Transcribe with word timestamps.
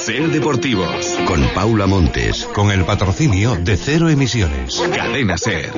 Ser 0.00 0.30
Deportivos. 0.30 1.18
Con 1.26 1.46
Paula 1.54 1.86
Montes. 1.86 2.46
Con 2.54 2.70
el 2.70 2.86
patrocinio 2.86 3.56
de 3.56 3.76
Cero 3.76 4.08
Emisiones. 4.08 4.82
Cadena 4.94 5.36
Ser. 5.36 5.70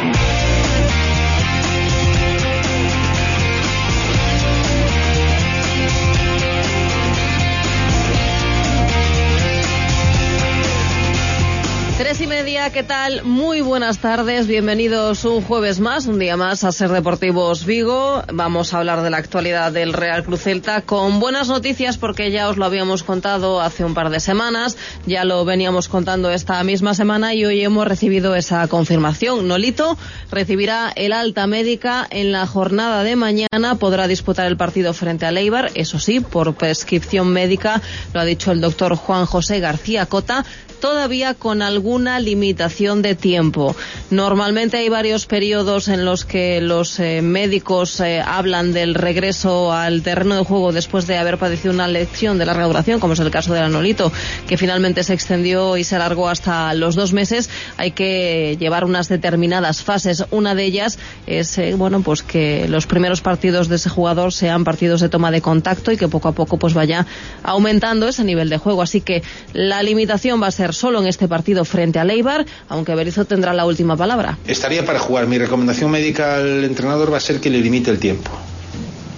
Media, 12.63 12.73
¿qué 12.75 12.85
tal? 12.85 13.25
Muy 13.25 13.61
buenas 13.61 13.99
tardes, 13.99 14.47
bienvenidos 14.47 15.25
un 15.25 15.43
jueves 15.43 15.81
más, 15.81 16.07
un 16.07 16.21
día 16.21 16.37
más 16.37 16.63
a 16.63 16.71
Ser 16.71 16.91
Deportivos 16.91 17.67
Vigo. 17.67 18.23
Vamos 18.33 18.73
a 18.73 18.79
hablar 18.79 19.03
de 19.03 19.11
la 19.11 19.17
actualidad 19.17 19.73
del 19.73 19.93
Real 19.93 20.23
Cruz 20.23 20.43
Celta 20.43 20.83
con 20.83 21.19
buenas 21.19 21.49
noticias 21.49 21.99
porque 21.99 22.31
ya 22.31 22.49
os 22.49 22.59
lo 22.59 22.65
habíamos 22.65 23.03
contado 23.03 23.61
hace 23.61 23.85
un 23.85 23.95
par 23.95 24.11
de 24.11 24.21
semanas, 24.21 24.77
ya 25.07 25.25
lo 25.25 25.45
veníamos 25.45 25.89
contando 25.89 26.31
esta 26.31 26.63
misma 26.63 26.95
semana 26.95 27.35
y 27.35 27.45
hoy 27.45 27.65
hemos 27.65 27.89
recibido 27.89 28.37
esa 28.37 28.69
confirmación. 28.69 29.49
Nolito 29.49 29.99
recibirá 30.31 30.93
el 30.95 31.15
alta 31.15 31.49
médica 31.49 32.07
en 32.11 32.31
la 32.31 32.47
jornada 32.47 33.03
de 33.03 33.17
mañana, 33.17 33.75
podrá 33.81 34.07
disputar 34.07 34.47
el 34.47 34.57
partido 34.57 34.95
frente 34.95 35.27
a 35.27 35.33
Leibar, 35.33 35.73
eso 35.75 35.99
sí, 35.99 36.21
por 36.21 36.55
prescripción 36.55 37.27
médica, 37.33 37.83
lo 38.15 38.21
ha 38.21 38.25
dicho 38.25 38.53
el 38.53 38.61
doctor 38.61 38.95
Juan 38.95 39.27
José 39.27 39.59
García 39.59 40.07
Cota, 40.07 40.45
todavía 40.83 41.35
con 41.35 41.63
alguna 41.63 42.19
limitación 42.19 43.03
de 43.03 43.15
tiempo. 43.15 43.77
Normalmente 44.11 44.79
hay 44.79 44.89
varios 44.89 45.27
periodos 45.27 45.87
en 45.87 46.05
los 46.05 46.25
que 46.25 46.61
los 46.61 46.99
eh, 46.99 47.23
médicos 47.23 48.01
eh, 48.01 48.21
hablan 48.21 48.73
del 48.73 48.95
regreso 48.95 49.73
al 49.73 50.03
terreno 50.03 50.35
de 50.35 50.45
juego 50.45 50.73
después 50.73 51.07
de 51.07 51.19
haber 51.19 51.39
padecido 51.39 51.73
una 51.73 51.87
lección 51.87 52.37
de 52.37 52.47
larga 52.47 52.67
duración, 52.67 52.99
como 52.99 53.13
es 53.13 53.21
el 53.21 53.31
caso 53.31 53.55
del 53.55 53.63
Anolito, 53.63 54.11
que 54.49 54.59
finalmente 54.59 55.05
se 55.05 55.15
extendió 55.15 55.77
y 55.77 55.85
se 55.85 55.95
alargó 55.95 56.29
hasta 56.29 56.75
los 56.75 56.97
dos 56.97 57.13
meses. 57.13 57.49
Hay 57.77 57.93
que 57.93 58.57
llevar 58.59 58.85
unas 58.85 59.09
determinadas 59.09 59.85
fases. 59.85 60.25
Una 60.33 60.57
de 60.57 60.65
ellas 60.65 60.99
es, 61.29 61.59
eh, 61.59 61.75
bueno, 61.77 62.03
pues 62.03 62.25
que 62.25 62.67
los 62.67 62.89
primeros 62.89 63.21
partidos 63.21 63.69
de 63.69 63.77
ese 63.77 63.89
jugador 63.89 64.33
sean 64.33 64.65
partidos 64.65 65.01
de 65.01 65.09
toma 65.09 65.31
de 65.31 65.43
contacto 65.43 65.93
y 65.93 65.97
que 65.97 66.09
poco 66.09 66.27
a 66.27 66.33
poco 66.33 66.57
pues 66.59 66.75
vaya 66.75 67.07
aumentando 67.45 68.09
ese 68.09 68.25
nivel 68.25 68.49
de 68.49 68.59
juego. 68.59 68.83
Así 68.83 69.01
que 69.01 69.23
la 69.53 69.81
limitación 69.85 70.43
va 70.43 70.49
a 70.49 70.51
ser 70.51 70.72
solo 70.73 71.01
en 71.01 71.07
este 71.07 71.29
partido 71.29 71.65
frente 71.65 71.99
a 71.99 72.05
Leibar, 72.05 72.45
aunque 72.69 72.95
Berizzo 72.95 73.25
tendrá 73.25 73.53
la 73.53 73.65
última 73.65 73.97
palabra. 73.97 74.39
Estaría 74.47 74.85
para 74.85 74.99
jugar. 74.99 75.27
Mi 75.27 75.39
recomendación 75.39 75.91
médica 75.91 76.37
al 76.37 76.65
entrenador 76.65 77.13
va 77.13 77.19
a 77.19 77.21
ser 77.21 77.41
que 77.41 77.51
le 77.51 77.61
limite 77.61 77.91
el 77.91 77.99
tiempo. 77.99 78.31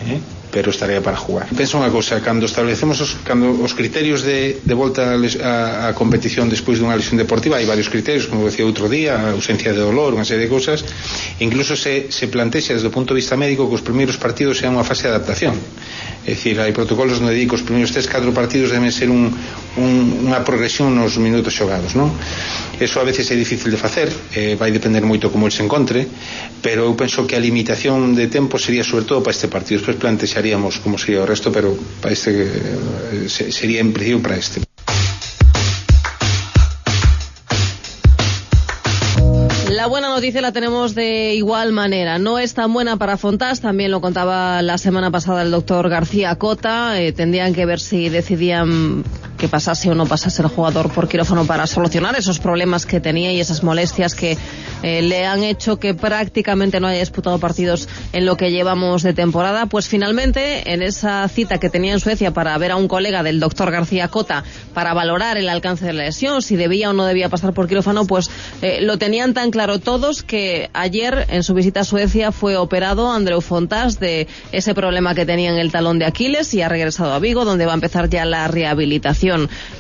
¿eh? 0.06 0.20
pero 0.55 0.70
estaría 0.70 1.02
para 1.02 1.16
jugar. 1.16 1.48
Penso 1.50 1.82
unha 1.82 1.91
cousa, 1.91 2.22
cando 2.22 2.47
establecemos 2.47 3.02
os, 3.02 3.19
cando 3.27 3.58
os 3.58 3.75
criterios 3.75 4.22
de, 4.22 4.62
de 4.62 4.75
a, 4.78 5.19
a, 5.42 5.91
a 5.91 5.98
competición 5.98 6.47
despois 6.47 6.78
dunha 6.78 6.94
lesión 6.94 7.19
deportiva, 7.19 7.58
hai 7.58 7.66
varios 7.66 7.91
criterios, 7.91 8.30
como 8.30 8.47
decía 8.47 8.62
outro 8.62 8.86
día, 8.86 9.19
ausencia 9.34 9.75
de 9.75 9.82
dolor, 9.82 10.14
unha 10.14 10.22
serie 10.22 10.47
de 10.47 10.50
cousas, 10.55 10.86
incluso 11.42 11.75
se, 11.75 12.06
se 12.14 12.30
desde 12.30 12.86
o 12.86 12.94
punto 12.94 13.10
de 13.10 13.19
vista 13.19 13.34
médico 13.34 13.66
que 13.66 13.75
os 13.75 13.82
primeiros 13.82 14.14
partidos 14.14 14.62
sean 14.62 14.78
unha 14.78 14.86
fase 14.86 15.10
de 15.10 15.19
adaptación. 15.19 15.58
É 16.25 16.33
dicir, 16.33 16.56
hai 16.56 16.72
protocolos 16.72 17.20
onde 17.20 17.36
digo 17.36 17.53
os 17.53 17.61
primeiros 17.61 17.92
3-4 17.92 18.33
partidos 18.33 18.72
deben 18.72 18.89
ser 18.89 19.12
un, 19.12 19.28
un, 19.77 20.25
unha 20.25 20.41
progresión 20.41 20.97
nos 20.97 21.20
minutos 21.20 21.53
xogados, 21.53 21.92
non? 21.92 22.08
Eso 22.81 22.97
a 22.97 23.05
veces 23.05 23.28
é 23.28 23.36
difícil 23.36 23.69
de 23.69 23.77
facer, 23.77 24.08
eh, 24.33 24.56
vai 24.56 24.72
depender 24.72 25.05
moito 25.05 25.28
como 25.28 25.44
el 25.44 25.53
se 25.53 25.61
encontre, 25.61 26.08
pero 26.64 26.89
eu 26.89 26.97
penso 26.97 27.28
que 27.28 27.36
a 27.36 27.44
limitación 27.44 28.16
de 28.16 28.33
tempo 28.33 28.56
sería 28.56 28.81
sobre 28.81 29.05
todo 29.05 29.20
para 29.20 29.36
este 29.36 29.53
partido. 29.53 29.84
Despois 29.84 30.00
plantexaríamos 30.00 30.81
como 30.81 30.97
sería 30.97 31.20
o 31.20 31.28
resto, 31.28 31.53
pero 31.53 31.77
para 32.00 32.16
este, 32.16 32.33
eh, 32.33 33.28
sería 33.28 33.84
en 33.84 33.92
principio 33.92 34.25
para 34.25 34.41
este. 34.41 34.63
La 39.84 39.90
buena 39.90 40.08
noticia 40.08 40.40
la 40.40 40.50
tenemos 40.50 40.94
de 40.94 41.34
igual 41.34 41.72
manera. 41.72 42.19
No 42.19 42.38
es 42.38 42.54
tan 42.54 42.72
buena 42.72 42.97
para 42.97 43.19
Fontás, 43.19 43.60
también 43.60 43.91
lo 43.91 44.00
contaba 44.00 44.62
la 44.62 44.78
semana 44.78 45.10
pasada 45.10 45.42
el 45.42 45.50
doctor 45.50 45.91
García 45.91 46.36
Cota. 46.36 46.98
Eh, 46.98 47.12
tendrían 47.12 47.53
que 47.53 47.66
ver 47.66 47.81
si 47.81 48.09
decidían 48.09 49.04
pasase 49.49 49.91
o 49.91 49.94
no 49.94 50.06
pasase 50.06 50.43
el 50.43 50.49
jugador 50.49 50.91
por 50.91 51.09
quirófano 51.09 51.44
para 51.47 51.66
solucionar 51.66 52.16
esos 52.16 52.38
problemas 52.38 52.87
que 52.87 53.00
tenía 53.00 53.32
y 53.32 53.41
esas 53.41 53.62
molestias 53.62 54.15
que 54.15 54.37
eh, 54.82 55.03
le 55.03 55.27
han 55.27 55.43
hecho 55.43 55.78
que 55.78 55.94
prácticamente 55.94 56.81
no 56.81 56.88
haya 56.88 57.00
disputado 57.00 57.38
partidos 57.38 57.88
en 58.12 58.27
lo 58.27 58.37
que 58.37 58.50
llevamos 58.50 59.03
de 59.03 59.15
temporada. 59.15 59.66
Pues 59.66 59.88
finalmente, 59.88 60.72
en 60.72 60.83
esa 60.83 61.27
cita 61.28 61.59
que 61.59 61.71
tenía 61.71 61.93
en 61.94 62.00
Suecia 62.00 62.33
para 62.33 62.56
ver 62.59 62.72
a 62.72 62.77
un 62.77 62.88
colega 62.88 63.22
del 63.22 63.41
doctor 63.41 63.71
García 63.71 64.09
Cota 64.09 64.44
para 64.75 64.93
valorar 64.93 65.38
el 65.38 65.49
alcance 65.49 65.87
de 65.87 65.93
la 65.93 66.04
lesión, 66.04 66.43
si 66.43 66.56
debía 66.56 66.91
o 66.91 66.93
no 66.93 67.06
debía 67.06 67.28
pasar 67.28 67.54
por 67.54 67.66
quirófano, 67.66 68.06
pues 68.06 68.31
eh, 68.62 68.81
lo 68.83 68.99
tenían 68.99 69.34
tan 69.34 69.50
claro 69.50 69.78
todos 69.78 70.22
que 70.22 70.71
ayer 70.72 71.27
en 71.31 71.43
su 71.43 71.54
visita 71.54 71.81
a 71.81 71.84
Suecia 71.84 72.33
fue 72.33 72.56
operado 72.56 73.10
Andreu 73.10 73.41
Fontás 73.41 73.99
de 74.00 74.28
ese 74.53 74.75
problema 74.75 75.15
que 75.15 75.27
tenía 75.27 75.50
en 75.50 75.59
el 75.59 75.72
talón 75.72 75.99
de 75.99 76.04
Aquiles 76.04 76.53
y 76.54 76.62
ha 76.62 76.69
regresado 76.69 77.12
a 77.12 77.19
Vigo, 77.19 77.44
donde 77.44 77.66
va 77.66 77.72
a 77.72 77.75
empezar 77.75 78.09
ya 78.09 78.25
la 78.25 78.49
rehabilitación. 78.49 79.34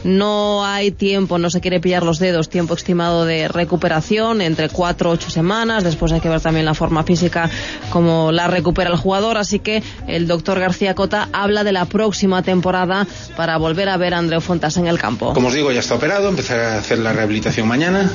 No 0.04 0.64
hay 0.64 0.90
tiempo, 0.90 1.38
no 1.38 1.50
se 1.50 1.60
quiere 1.60 1.80
pillar 1.80 2.02
los 2.02 2.18
dedos, 2.18 2.48
tiempo 2.48 2.74
estimado 2.74 3.24
de 3.24 3.48
recuperación 3.48 4.40
entre 4.40 4.68
cuatro 4.68 5.10
o 5.10 5.12
ocho 5.14 5.30
semanas. 5.30 5.84
Después 5.84 6.12
hay 6.12 6.20
que 6.20 6.28
ver 6.28 6.40
también 6.40 6.66
la 6.66 6.74
forma 6.74 7.04
física, 7.04 7.50
cómo 7.90 8.32
la 8.32 8.48
recupera 8.48 8.90
el 8.90 8.96
jugador. 8.96 9.38
Así 9.38 9.58
que 9.58 9.82
el 10.06 10.26
doctor 10.26 10.60
García 10.60 10.94
Cota 10.94 11.28
habla 11.32 11.64
de 11.64 11.72
la 11.72 11.84
próxima 11.86 12.42
temporada 12.42 13.06
para 13.36 13.56
volver 13.56 13.88
a 13.88 13.96
ver 13.96 14.14
a 14.14 14.18
Andreu 14.18 14.40
Fontas 14.40 14.76
en 14.76 14.86
el 14.86 14.98
campo. 14.98 15.32
Como 15.32 15.48
os 15.48 15.54
digo, 15.54 15.72
ya 15.72 15.80
está 15.80 15.94
operado, 15.94 16.28
empezará 16.28 16.74
a 16.74 16.78
hacer 16.78 16.98
la 16.98 17.12
rehabilitación 17.12 17.66
mañana. 17.66 18.10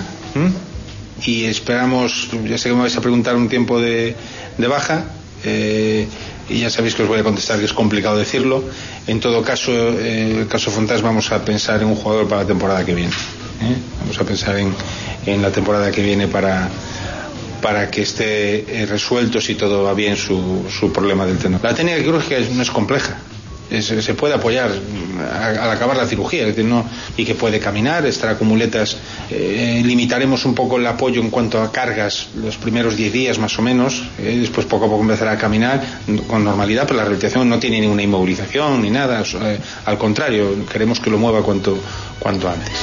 Y 1.25 1.45
esperamos, 1.45 2.29
ya 2.47 2.57
sé 2.57 2.69
que 2.69 2.75
me 2.75 2.81
vais 2.81 2.95
a 2.95 3.01
preguntar 3.01 3.35
un 3.35 3.49
tiempo 3.49 3.81
de, 3.81 4.15
de 4.57 4.67
baja. 4.67 5.05
Eh, 5.43 6.07
y 6.49 6.59
ya 6.59 6.69
sabéis 6.69 6.95
que 6.95 7.03
os 7.03 7.07
voy 7.07 7.19
a 7.19 7.23
contestar 7.23 7.59
que 7.59 7.65
es 7.65 7.73
complicado 7.73 8.17
decirlo. 8.17 8.63
En 9.07 9.19
todo 9.19 9.41
caso, 9.41 9.71
en 9.71 10.39
el 10.39 10.47
caso 10.47 10.71
Fontás 10.71 11.01
vamos 11.01 11.31
a 11.31 11.43
pensar 11.43 11.81
en 11.81 11.87
un 11.87 11.95
jugador 11.95 12.27
para 12.27 12.41
la 12.41 12.47
temporada 12.47 12.85
que 12.85 12.95
viene. 12.95 13.11
¿eh? 13.61 13.75
Vamos 14.01 14.19
a 14.19 14.23
pensar 14.23 14.57
en, 14.57 14.73
en, 15.25 15.41
la 15.41 15.51
temporada 15.51 15.91
que 15.91 16.01
viene 16.01 16.27
para, 16.27 16.69
para 17.61 17.89
que 17.91 18.01
esté 18.01 18.85
resuelto 18.89 19.39
si 19.39 19.55
todo 19.55 19.83
va 19.83 19.93
bien 19.93 20.15
su, 20.15 20.65
su 20.69 20.91
problema 20.91 21.25
del 21.25 21.37
tendón. 21.37 21.61
La 21.63 21.73
técnica 21.73 21.97
quirúrgica 21.99 22.37
no 22.53 22.61
es 22.61 22.71
compleja 22.71 23.17
se 23.81 24.13
puede 24.15 24.33
apoyar 24.33 24.71
al 24.71 25.71
acabar 25.71 25.95
la 25.95 26.05
cirugía 26.05 26.41
es 26.41 26.55
decir, 26.55 26.65
no, 26.65 26.85
y 27.17 27.25
que 27.25 27.35
puede 27.35 27.59
caminar, 27.59 28.05
estará 28.05 28.37
con 28.37 28.47
muletas. 28.47 28.97
Eh, 29.29 29.81
limitaremos 29.85 30.45
un 30.45 30.55
poco 30.55 30.77
el 30.77 30.87
apoyo 30.87 31.21
en 31.21 31.29
cuanto 31.29 31.61
a 31.61 31.71
cargas 31.71 32.29
los 32.35 32.57
primeros 32.57 32.95
10 32.95 33.13
días 33.13 33.39
más 33.39 33.57
o 33.59 33.61
menos, 33.61 34.03
eh, 34.17 34.37
después 34.39 34.65
poco 34.65 34.85
a 34.85 34.89
poco 34.89 35.01
empezará 35.01 35.31
a 35.31 35.37
caminar 35.37 35.81
con 36.27 36.43
normalidad, 36.43 36.83
pero 36.83 36.97
la 36.97 37.03
rehabilitación 37.03 37.47
no 37.49 37.59
tiene 37.59 37.79
ninguna 37.81 38.03
inmovilización 38.03 38.81
ni 38.81 38.89
nada, 38.89 39.23
eh, 39.23 39.59
al 39.85 39.97
contrario, 39.97 40.65
queremos 40.71 40.99
que 40.99 41.09
lo 41.09 41.17
mueva 41.17 41.43
cuanto, 41.43 41.77
cuanto 42.19 42.49
antes. 42.49 42.73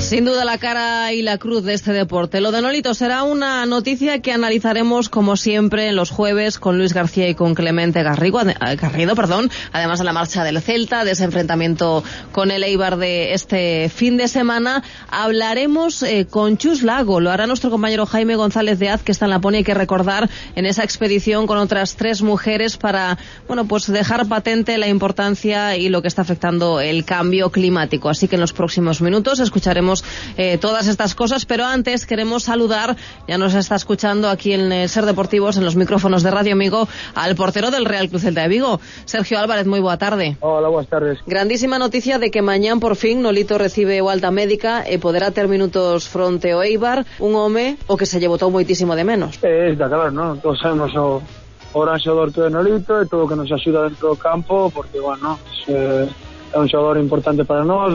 Sin 0.00 0.26
duda 0.26 0.44
la 0.44 0.58
cara 0.58 1.14
y 1.14 1.22
la 1.22 1.38
cruz 1.38 1.64
de 1.64 1.72
este 1.72 1.92
deporte. 1.92 2.42
Lo 2.42 2.52
de 2.52 2.60
Nolito 2.60 2.92
será 2.92 3.22
una 3.22 3.64
noticia 3.64 4.20
que 4.20 4.32
analizaremos 4.32 5.08
como 5.08 5.36
siempre 5.36 5.88
en 5.88 5.96
los 5.96 6.10
jueves 6.10 6.58
con 6.58 6.76
Luis 6.76 6.92
García 6.92 7.26
y 7.28 7.34
con 7.34 7.54
Clemente 7.54 8.02
Garrigo, 8.02 8.40
Garrido, 8.44 9.16
perdón, 9.16 9.50
además 9.72 10.00
de 10.00 10.04
la 10.04 10.12
marcha 10.12 10.44
del 10.44 10.60
Celta, 10.60 11.04
de 11.04 11.12
ese 11.12 11.24
enfrentamiento 11.24 12.04
con 12.32 12.50
el 12.50 12.64
Eibar 12.64 12.98
de 12.98 13.32
este 13.32 13.88
fin 13.88 14.18
de 14.18 14.28
semana. 14.28 14.82
Hablaremos 15.08 16.02
eh, 16.02 16.26
con 16.28 16.58
Chus 16.58 16.82
Lago, 16.82 17.20
lo 17.20 17.30
hará 17.30 17.46
nuestro 17.46 17.70
compañero 17.70 18.04
Jaime 18.04 18.36
González 18.36 18.78
de 18.78 18.90
Az, 18.90 19.02
que 19.02 19.12
está 19.12 19.24
en 19.24 19.30
la 19.30 19.40
pone, 19.40 19.58
hay 19.58 19.64
que 19.64 19.74
recordar, 19.74 20.28
en 20.54 20.66
esa 20.66 20.84
expedición 20.84 21.46
con 21.46 21.56
otras 21.56 21.96
tres 21.96 22.20
mujeres 22.20 22.76
para, 22.76 23.16
bueno, 23.48 23.64
pues 23.64 23.86
dejar 23.86 24.26
patente 24.26 24.76
la 24.76 24.88
importancia 24.88 25.76
y 25.78 25.88
lo 25.88 26.02
que 26.02 26.08
está 26.08 26.22
afectando 26.22 26.80
el 26.80 27.06
cambio 27.06 27.50
climático. 27.50 28.10
Así 28.10 28.28
que 28.28 28.36
en 28.36 28.42
los 28.42 28.52
próximos 28.52 29.00
minutos 29.00 29.40
escucharemos 29.44 30.04
eh, 30.36 30.58
todas 30.58 30.88
estas 30.88 31.14
cosas, 31.14 31.46
pero 31.46 31.64
antes 31.64 32.06
queremos 32.06 32.44
saludar, 32.44 32.96
ya 33.28 33.38
nos 33.38 33.54
está 33.54 33.76
escuchando 33.76 34.28
aquí 34.28 34.52
en 34.52 34.72
eh, 34.72 34.88
Ser 34.88 35.04
Deportivos, 35.06 35.56
en 35.56 35.64
los 35.64 35.76
micrófonos 35.76 36.22
de 36.22 36.30
Radio 36.30 36.52
Amigo, 36.52 36.88
al 37.14 37.36
portero 37.36 37.70
del 37.70 37.84
Real 37.84 38.08
Cruz 38.08 38.22
Celta 38.22 38.42
de 38.42 38.48
Vigo, 38.48 38.80
Sergio 39.04 39.38
Álvarez, 39.38 39.66
muy 39.66 39.80
buena 39.80 39.98
tarde. 39.98 40.36
Hola, 40.40 40.68
buenas 40.68 40.90
tardes. 40.90 41.18
Grandísima 41.26 41.78
noticia 41.78 42.18
de 42.18 42.30
que 42.30 42.42
mañana 42.42 42.80
por 42.80 42.96
fin 42.96 43.22
Nolito 43.22 43.58
recibe 43.58 44.00
o 44.00 44.10
alta 44.10 44.30
médica 44.30 44.82
e 44.82 44.98
poderá 44.98 45.30
ter 45.30 45.46
minutos 45.48 46.08
fronte 46.08 46.52
ao 46.52 46.64
Eibar, 46.64 47.06
un 47.20 47.36
home 47.36 47.76
o 47.86 47.96
que 47.96 48.06
se 48.06 48.18
lle 48.18 48.28
botou 48.28 48.50
moitísimo 48.50 48.96
de 48.96 49.04
menos. 49.04 49.38
É, 49.44 49.70
está 49.70 49.86
claro, 49.88 50.10
non? 50.10 50.40
Todos 50.40 50.58
sabemos 50.58 50.90
o, 50.96 51.20
o 51.20 51.78
gran 51.82 51.98
xogador 52.00 52.32
que 52.32 52.40
é 52.40 52.48
Nolito 52.48 52.96
e 53.02 53.06
todo 53.06 53.24
o 53.24 53.28
que 53.28 53.36
nos 53.36 53.50
axuda 53.52 53.88
dentro 53.88 54.14
do 54.14 54.16
campo, 54.16 54.70
porque, 54.72 54.98
bueno, 55.00 55.38
é, 55.68 56.08
é 56.54 56.56
un 56.58 56.68
xogador 56.70 56.96
importante 56.98 57.44
para 57.44 57.64
nós, 57.66 57.92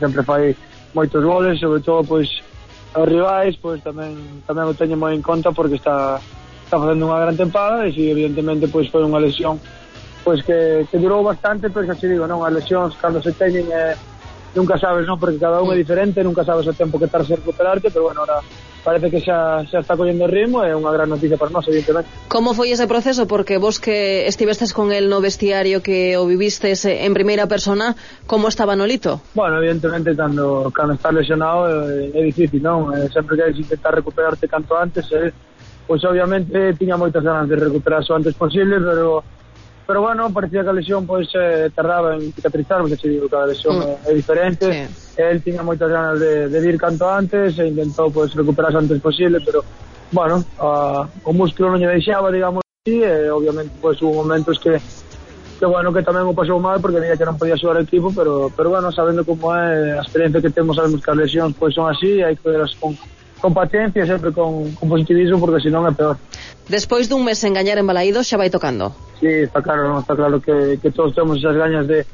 sempre 0.00 0.22
fai 0.22 0.56
moitos 0.96 1.20
goles, 1.20 1.60
sobre 1.60 1.84
todo 1.84 2.00
pois 2.00 2.28
os 2.96 3.04
rivais, 3.04 3.52
pois 3.60 3.84
tamén 3.84 4.16
tamén 4.48 4.72
o 4.72 4.74
teño 4.74 4.96
moi 4.96 5.12
en 5.12 5.20
conta 5.20 5.52
porque 5.52 5.76
está 5.76 6.16
está 6.64 6.80
facendo 6.80 7.12
unha 7.12 7.20
gran 7.20 7.36
tempada 7.36 7.84
e 7.84 7.92
si 7.92 8.08
evidentemente 8.08 8.72
pois 8.72 8.88
foi 8.88 9.04
unha 9.04 9.20
lesión 9.20 9.60
pois 10.24 10.42
que, 10.42 10.88
que 10.90 10.98
durou 10.98 11.22
bastante, 11.22 11.70
pero 11.70 11.86
xa 11.86 11.94
te 11.94 12.10
digo, 12.10 12.26
non, 12.26 12.42
as 12.42 12.50
lesións 12.50 12.98
cando 12.98 13.22
se 13.22 13.30
teñen 13.36 13.70
eh, 13.70 13.94
nunca 14.58 14.74
sabes, 14.74 15.06
non, 15.06 15.20
porque 15.20 15.38
cada 15.38 15.62
un 15.62 15.70
é 15.70 15.78
diferente, 15.78 16.24
nunca 16.24 16.42
sabes 16.42 16.66
o 16.66 16.74
tempo 16.74 16.98
que 16.98 17.06
tardas 17.06 17.30
recuperarte, 17.30 17.94
pero 17.94 18.10
bueno, 18.10 18.26
ahora 18.26 18.42
parece 18.86 19.10
que 19.10 19.20
xa, 19.20 19.66
xa 19.66 19.82
está 19.82 19.98
collendo 19.98 20.30
ritmo 20.30 20.62
e 20.62 20.70
é 20.70 20.74
unha 20.78 20.94
gran 20.94 21.10
noticia 21.10 21.34
para 21.34 21.50
nós, 21.50 21.66
evidentemente. 21.66 22.06
Como 22.30 22.54
foi 22.54 22.70
ese 22.70 22.86
proceso? 22.86 23.26
Porque 23.26 23.58
vos 23.58 23.82
que 23.82 24.30
estivestes 24.30 24.70
con 24.70 24.94
el 24.94 25.10
no 25.10 25.18
vestiario 25.18 25.82
que 25.82 26.14
o 26.14 26.22
vivistes 26.22 26.86
en 26.86 27.10
primeira 27.10 27.50
persona, 27.50 27.98
como 28.30 28.46
estaba 28.46 28.78
Nolito? 28.78 29.18
Bueno, 29.34 29.58
evidentemente, 29.58 30.14
cando, 30.14 30.70
cando 30.70 30.94
estás 30.94 31.10
lesionado 31.10 31.66
é, 31.66 32.14
é 32.14 32.22
difícil, 32.22 32.62
non? 32.62 32.94
É, 32.94 33.10
sempre 33.10 33.34
que 33.34 33.58
intentar 33.58 33.90
recuperarte 33.90 34.46
canto 34.46 34.78
antes, 34.78 35.10
é, 35.10 35.34
pois 35.82 36.06
obviamente 36.06 36.54
tiña 36.78 36.94
moitas 36.94 37.26
ganas 37.26 37.50
de 37.50 37.58
recuperarse 37.58 38.14
o 38.14 38.16
antes 38.16 38.38
posible, 38.38 38.78
pero 38.78 39.26
pero 39.82 39.98
bueno, 40.02 40.30
parecía 40.30 40.62
que 40.62 40.70
a 40.70 40.78
lesión 40.78 41.02
pois 41.10 41.26
eh, 41.34 41.74
tardaba 41.74 42.14
en 42.14 42.30
cicatrizar, 42.30 42.86
porque 42.86 42.94
se 42.94 43.10
digo, 43.10 43.26
cada 43.26 43.50
lesión 43.50 43.82
mm. 43.82 44.06
é, 44.06 44.10
é 44.10 44.12
diferente. 44.14 44.66
Sí 44.70 45.05
el 45.16 45.42
tiña 45.42 45.64
moitas 45.64 45.88
ganas 45.88 46.20
de, 46.20 46.48
de 46.48 46.58
vir 46.60 46.76
canto 46.76 47.08
antes 47.08 47.56
e 47.58 47.64
intentou 47.66 48.12
pois, 48.12 48.30
pues, 48.30 48.36
recuperarse 48.36 48.78
antes 48.78 49.00
posible, 49.00 49.40
pero, 49.40 49.64
bueno, 50.12 50.44
a, 50.60 51.08
o 51.24 51.32
músculo 51.32 51.72
non 51.72 51.80
lle 51.80 51.88
deixaba, 51.88 52.28
digamos 52.28 52.60
así, 52.60 53.00
e 53.00 53.32
obviamente 53.32 53.72
pois, 53.80 53.96
pues, 53.96 54.04
hubo 54.04 54.22
momentos 54.22 54.60
que 54.60 54.76
que 55.56 55.64
bueno, 55.66 55.92
que 55.92 56.04
tamén 56.04 56.28
o 56.28 56.36
pasou 56.36 56.60
mal 56.60 56.84
porque 56.84 57.00
veía 57.00 57.16
que 57.16 57.24
non 57.24 57.40
podía 57.40 57.56
xogar 57.56 57.80
o 57.80 57.84
equipo, 57.84 58.12
pero, 58.12 58.52
pero 58.52 58.68
bueno, 58.68 58.92
sabendo 58.92 59.24
como 59.24 59.56
é 59.56 59.96
a 59.96 60.04
experiencia 60.04 60.44
que 60.44 60.52
temos, 60.52 60.76
sabemos 60.76 61.00
que 61.00 61.10
as 61.10 61.16
lesións 61.16 61.56
pois, 61.56 61.72
son 61.72 61.88
así, 61.88 62.20
hai 62.20 62.36
que 62.36 62.44
verlas 62.44 62.76
con, 62.76 62.92
con 63.40 63.56
paciencia 63.56 64.04
e 64.04 64.06
sempre 64.06 64.36
con, 64.36 64.76
con 64.76 64.86
positivismo 64.92 65.40
porque 65.40 65.64
senón 65.64 65.88
é 65.88 65.92
peor. 65.96 66.20
Despois 66.68 67.08
dun 67.08 67.24
mes 67.24 67.40
en 67.40 67.56
gañar 67.56 67.80
en 67.80 67.88
Balaído 67.88 68.20
xa 68.20 68.36
vai 68.36 68.52
tocando. 68.52 68.92
Sí, 69.16 69.48
está 69.48 69.64
claro, 69.64 69.88
no? 69.88 70.04
está 70.04 70.12
claro 70.12 70.36
que, 70.44 70.76
que 70.76 70.92
todos 70.92 71.16
temos 71.16 71.40
esas 71.40 71.56
gañas 71.56 71.88
de, 71.88 72.04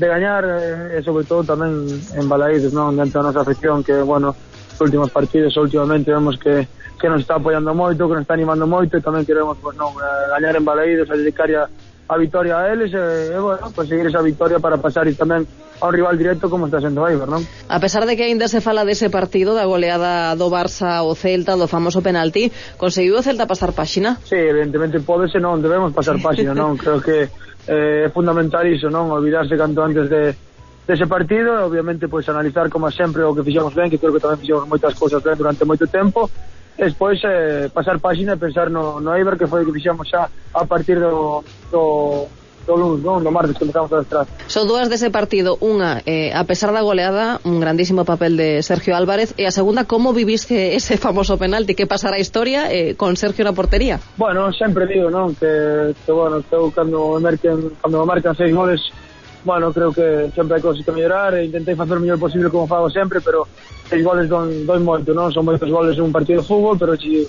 de 0.00 0.08
gañar 0.08 0.44
eh, 0.48 0.96
e 0.96 1.02
sobre 1.04 1.28
todo 1.28 1.44
tamén 1.44 1.84
en 2.16 2.24
Balaídos, 2.24 2.72
non? 2.72 2.96
Dentro 2.96 3.20
da 3.20 3.28
nosa 3.28 3.44
afección 3.44 3.84
que, 3.84 4.00
bueno, 4.00 4.32
os 4.32 4.80
últimos 4.80 5.12
partidos 5.12 5.52
últimamente 5.60 6.08
vemos 6.08 6.40
que, 6.40 6.64
que 6.96 7.06
nos 7.12 7.20
está 7.20 7.36
apoiando 7.36 7.76
moito, 7.76 8.08
que 8.08 8.16
nos 8.16 8.24
está 8.24 8.32
animando 8.32 8.64
moito 8.64 8.96
e 8.96 9.04
tamén 9.04 9.28
queremos, 9.28 9.60
pues, 9.60 9.76
non, 9.76 9.92
eh, 10.00 10.24
gañar 10.32 10.56
en 10.56 10.64
Balaídos, 10.64 11.12
a 11.12 11.20
dedicar 11.20 11.52
a, 11.52 11.68
a 11.68 12.16
vitoria 12.16 12.56
a 12.56 12.72
eles 12.72 12.88
e, 12.96 13.36
e 13.36 13.38
bueno, 13.38 13.68
conseguir 13.76 14.08
esa 14.08 14.24
vitória 14.24 14.56
para 14.56 14.80
pasar 14.80 15.04
e 15.04 15.12
tamén 15.12 15.44
a 15.80 15.84
un 15.84 15.92
rival 15.92 16.16
directo 16.16 16.48
como 16.48 16.64
está 16.64 16.80
sendo 16.80 17.04
o 17.04 17.08
Eibar, 17.08 17.28
non? 17.28 17.44
A 17.68 17.76
pesar 17.76 18.08
de 18.08 18.16
que 18.16 18.24
aínda 18.24 18.48
se 18.48 18.64
fala 18.64 18.88
dese 18.88 19.12
partido 19.12 19.52
da 19.52 19.68
goleada 19.68 20.32
do 20.32 20.48
Barça 20.48 21.04
ao 21.04 21.12
Celta, 21.12 21.60
do 21.60 21.68
famoso 21.68 22.00
penalti, 22.00 22.48
conseguiu 22.80 23.20
o 23.20 23.24
Celta 23.24 23.44
pasar 23.44 23.76
páxina? 23.76 24.16
Sí, 24.24 24.40
evidentemente 24.40 24.96
pode 25.04 25.28
ser, 25.28 25.44
non, 25.44 25.60
debemos 25.60 25.92
pasar 25.92 26.16
páxina, 26.24 26.56
non? 26.56 26.76
Creo 26.80 27.04
que 27.04 27.28
eh, 27.66 28.06
é 28.06 28.08
fundamental 28.08 28.64
iso, 28.64 28.88
non? 28.88 29.10
Olvidarse 29.10 29.56
canto 29.56 29.82
antes 29.82 30.08
de 30.08 30.32
dese 30.86 31.06
partido 31.06 31.54
e 31.54 31.62
obviamente 31.62 32.08
pois 32.08 32.26
pues, 32.26 32.34
analizar 32.34 32.68
como 32.68 32.90
sempre 32.90 33.22
o 33.22 33.34
que 33.34 33.44
fixemos 33.44 33.74
ben, 33.74 33.90
que 33.90 33.98
creo 33.98 34.12
que 34.12 34.22
tamén 34.22 34.40
fixemos 34.40 34.66
moitas 34.66 34.96
cousas 34.98 35.22
ben 35.22 35.36
durante 35.38 35.62
moito 35.62 35.86
tempo 35.86 36.26
e 36.74 36.82
despois 36.88 37.20
eh, 37.22 37.68
pasar 37.70 38.00
páxina 38.00 38.34
e 38.34 38.42
pensar 38.42 38.72
no, 38.72 38.98
no 38.98 39.14
Eibar 39.14 39.36
que 39.36 39.46
foi 39.46 39.62
o 39.62 39.66
que 39.68 39.76
fixemos 39.76 40.08
xa 40.08 40.26
a 40.26 40.64
partir 40.66 40.98
do, 40.98 41.44
do, 41.70 42.26
lunes, 42.76 43.02
non? 43.02 43.22
Do 43.22 43.30
martes 43.30 43.56
empezamos 43.58 43.90
a. 43.92 44.26
Son 44.46 44.68
dúas 44.68 44.90
dese 44.90 45.10
partido, 45.10 45.56
unha, 45.58 46.02
eh, 46.04 46.30
a 46.34 46.44
pesar 46.44 46.70
da 46.70 46.82
goleada, 46.84 47.40
un 47.46 47.58
grandísimo 47.58 48.04
papel 48.04 48.36
de 48.36 48.62
Sergio 48.62 48.94
Álvarez, 48.94 49.34
e 49.38 49.46
a 49.46 49.52
segunda, 49.54 49.88
como 49.88 50.12
viviste 50.12 50.76
ese 50.76 51.00
famoso 51.00 51.38
penalti 51.38 51.74
que 51.74 51.86
pasará 51.86 52.16
a 52.16 52.22
historia 52.22 52.68
eh, 52.70 52.94
con 52.94 53.16
Sergio 53.16 53.42
na 53.42 53.56
portería? 53.56 53.98
Bueno, 54.20 54.52
sempre 54.52 54.86
digo, 54.86 55.10
non, 55.10 55.34
que, 55.34 55.94
que 55.94 56.12
bueno, 56.12 56.42
que 56.44 56.56
cando 56.74 57.16
me 57.16 57.20
marquen, 57.24 57.72
cando 57.80 58.06
marcan 58.06 58.34
seis 58.36 58.52
goles, 58.54 58.80
bueno, 59.44 59.72
creo 59.72 59.92
que 59.92 60.30
sempre 60.34 60.56
hai 60.56 60.62
cousas 60.62 60.84
que 60.84 60.92
mellorar 60.92 61.32
e 61.34 61.48
intentei 61.48 61.72
facer 61.72 61.96
o 61.96 62.02
mellor 62.02 62.20
posible 62.20 62.52
como 62.52 62.68
fago 62.68 62.92
sempre, 62.92 63.24
pero 63.24 63.48
seis 63.88 64.04
goles 64.04 64.28
don, 64.28 64.68
don 64.68 64.84
moito, 64.84 65.16
non? 65.16 65.32
Son 65.32 65.48
moitos 65.48 65.70
goles 65.70 65.96
en 65.96 66.04
un 66.04 66.12
partido 66.12 66.44
de 66.44 66.46
fútbol, 66.46 66.76
pero 66.76 66.92
si 67.00 67.24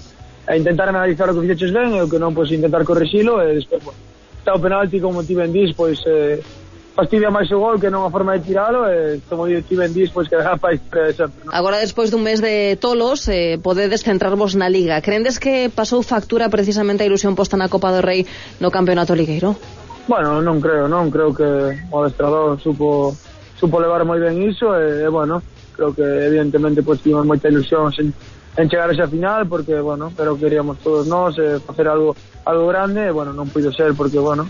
a 0.47 0.57
intentar 0.57 0.89
analizar 0.89 1.29
o 1.29 1.33
que 1.33 1.47
fixeches 1.47 1.71
ben 1.71 1.95
e 1.95 2.03
o 2.03 2.09
que 2.11 2.19
non, 2.19 2.35
pois 2.35 2.51
intentar 2.51 2.83
correxilo 2.83 3.39
e 3.39 3.55
despois, 3.55 3.79
bueno, 3.79 4.11
Está 4.41 4.57
o 4.57 4.59
penalti, 4.59 4.97
como 4.97 5.21
ti 5.21 5.38
ben 5.38 5.53
dis, 5.53 5.69
pois 5.77 6.01
eh, 6.09 6.41
fastidia 6.97 7.29
máis 7.29 7.45
o 7.53 7.61
gol 7.61 7.77
que 7.77 7.93
non 7.93 8.01
a 8.01 8.09
forma 8.09 8.33
de 8.33 8.41
tiralo 8.41 8.89
e 8.89 9.21
como 9.29 9.45
ti 9.45 9.77
ben 9.77 9.93
dis, 9.93 10.09
pois 10.09 10.25
que 10.25 10.33
dá 10.33 10.57
para 10.61 10.73
sempre. 11.13 11.45
No? 11.45 11.53
Agora, 11.53 11.77
despois 11.77 12.09
dun 12.09 12.25
mes 12.25 12.41
de 12.41 12.73
tolos, 12.81 13.29
eh, 13.29 13.61
podedes 13.61 14.01
centrarvos 14.01 14.57
na 14.57 14.65
Liga. 14.65 14.97
Crendes 15.05 15.38
que 15.38 15.69
pasou 15.69 16.01
factura 16.01 16.49
precisamente 16.49 17.05
a 17.05 17.09
ilusión 17.09 17.38
posta 17.38 17.53
na 17.53 17.69
Copa 17.69 17.93
do 17.93 18.01
Rei 18.01 18.25
no 18.57 18.73
Campeonato 18.73 19.13
Ligueiro? 19.13 19.53
Bueno, 20.09 20.41
non 20.41 20.57
creo, 20.57 20.89
non 20.89 21.13
creo 21.13 21.29
que 21.31 21.47
o 21.93 21.95
adestrador 22.01 22.57
supo 22.57 23.13
supo 23.61 23.77
levar 23.77 24.01
moi 24.09 24.17
ben 24.17 24.41
iso 24.41 24.73
e, 24.73 25.05
e 25.05 25.09
bueno, 25.13 25.45
creo 25.77 25.93
que 25.93 26.01
evidentemente 26.01 26.81
pois 26.81 26.97
pues, 26.97 27.05
tivemos 27.05 27.29
moita 27.29 27.45
ilusión 27.45 27.93
sen, 27.93 28.09
en 28.57 28.69
chegar 28.69 28.92
esa 28.92 29.07
final 29.07 29.48
porque, 29.48 29.80
bueno, 29.80 30.12
pero 30.15 30.38
queríamos 30.38 30.77
todos 30.80 31.07
nós 31.07 31.38
eh, 31.39 31.59
facer 31.59 31.88
algo 31.88 32.15
algo 32.44 32.68
grande 32.68 33.07
e, 33.07 33.12
bueno, 33.12 33.31
non 33.31 33.48
puido 33.48 33.71
ser 33.71 33.95
porque, 33.95 34.19
bueno, 34.19 34.44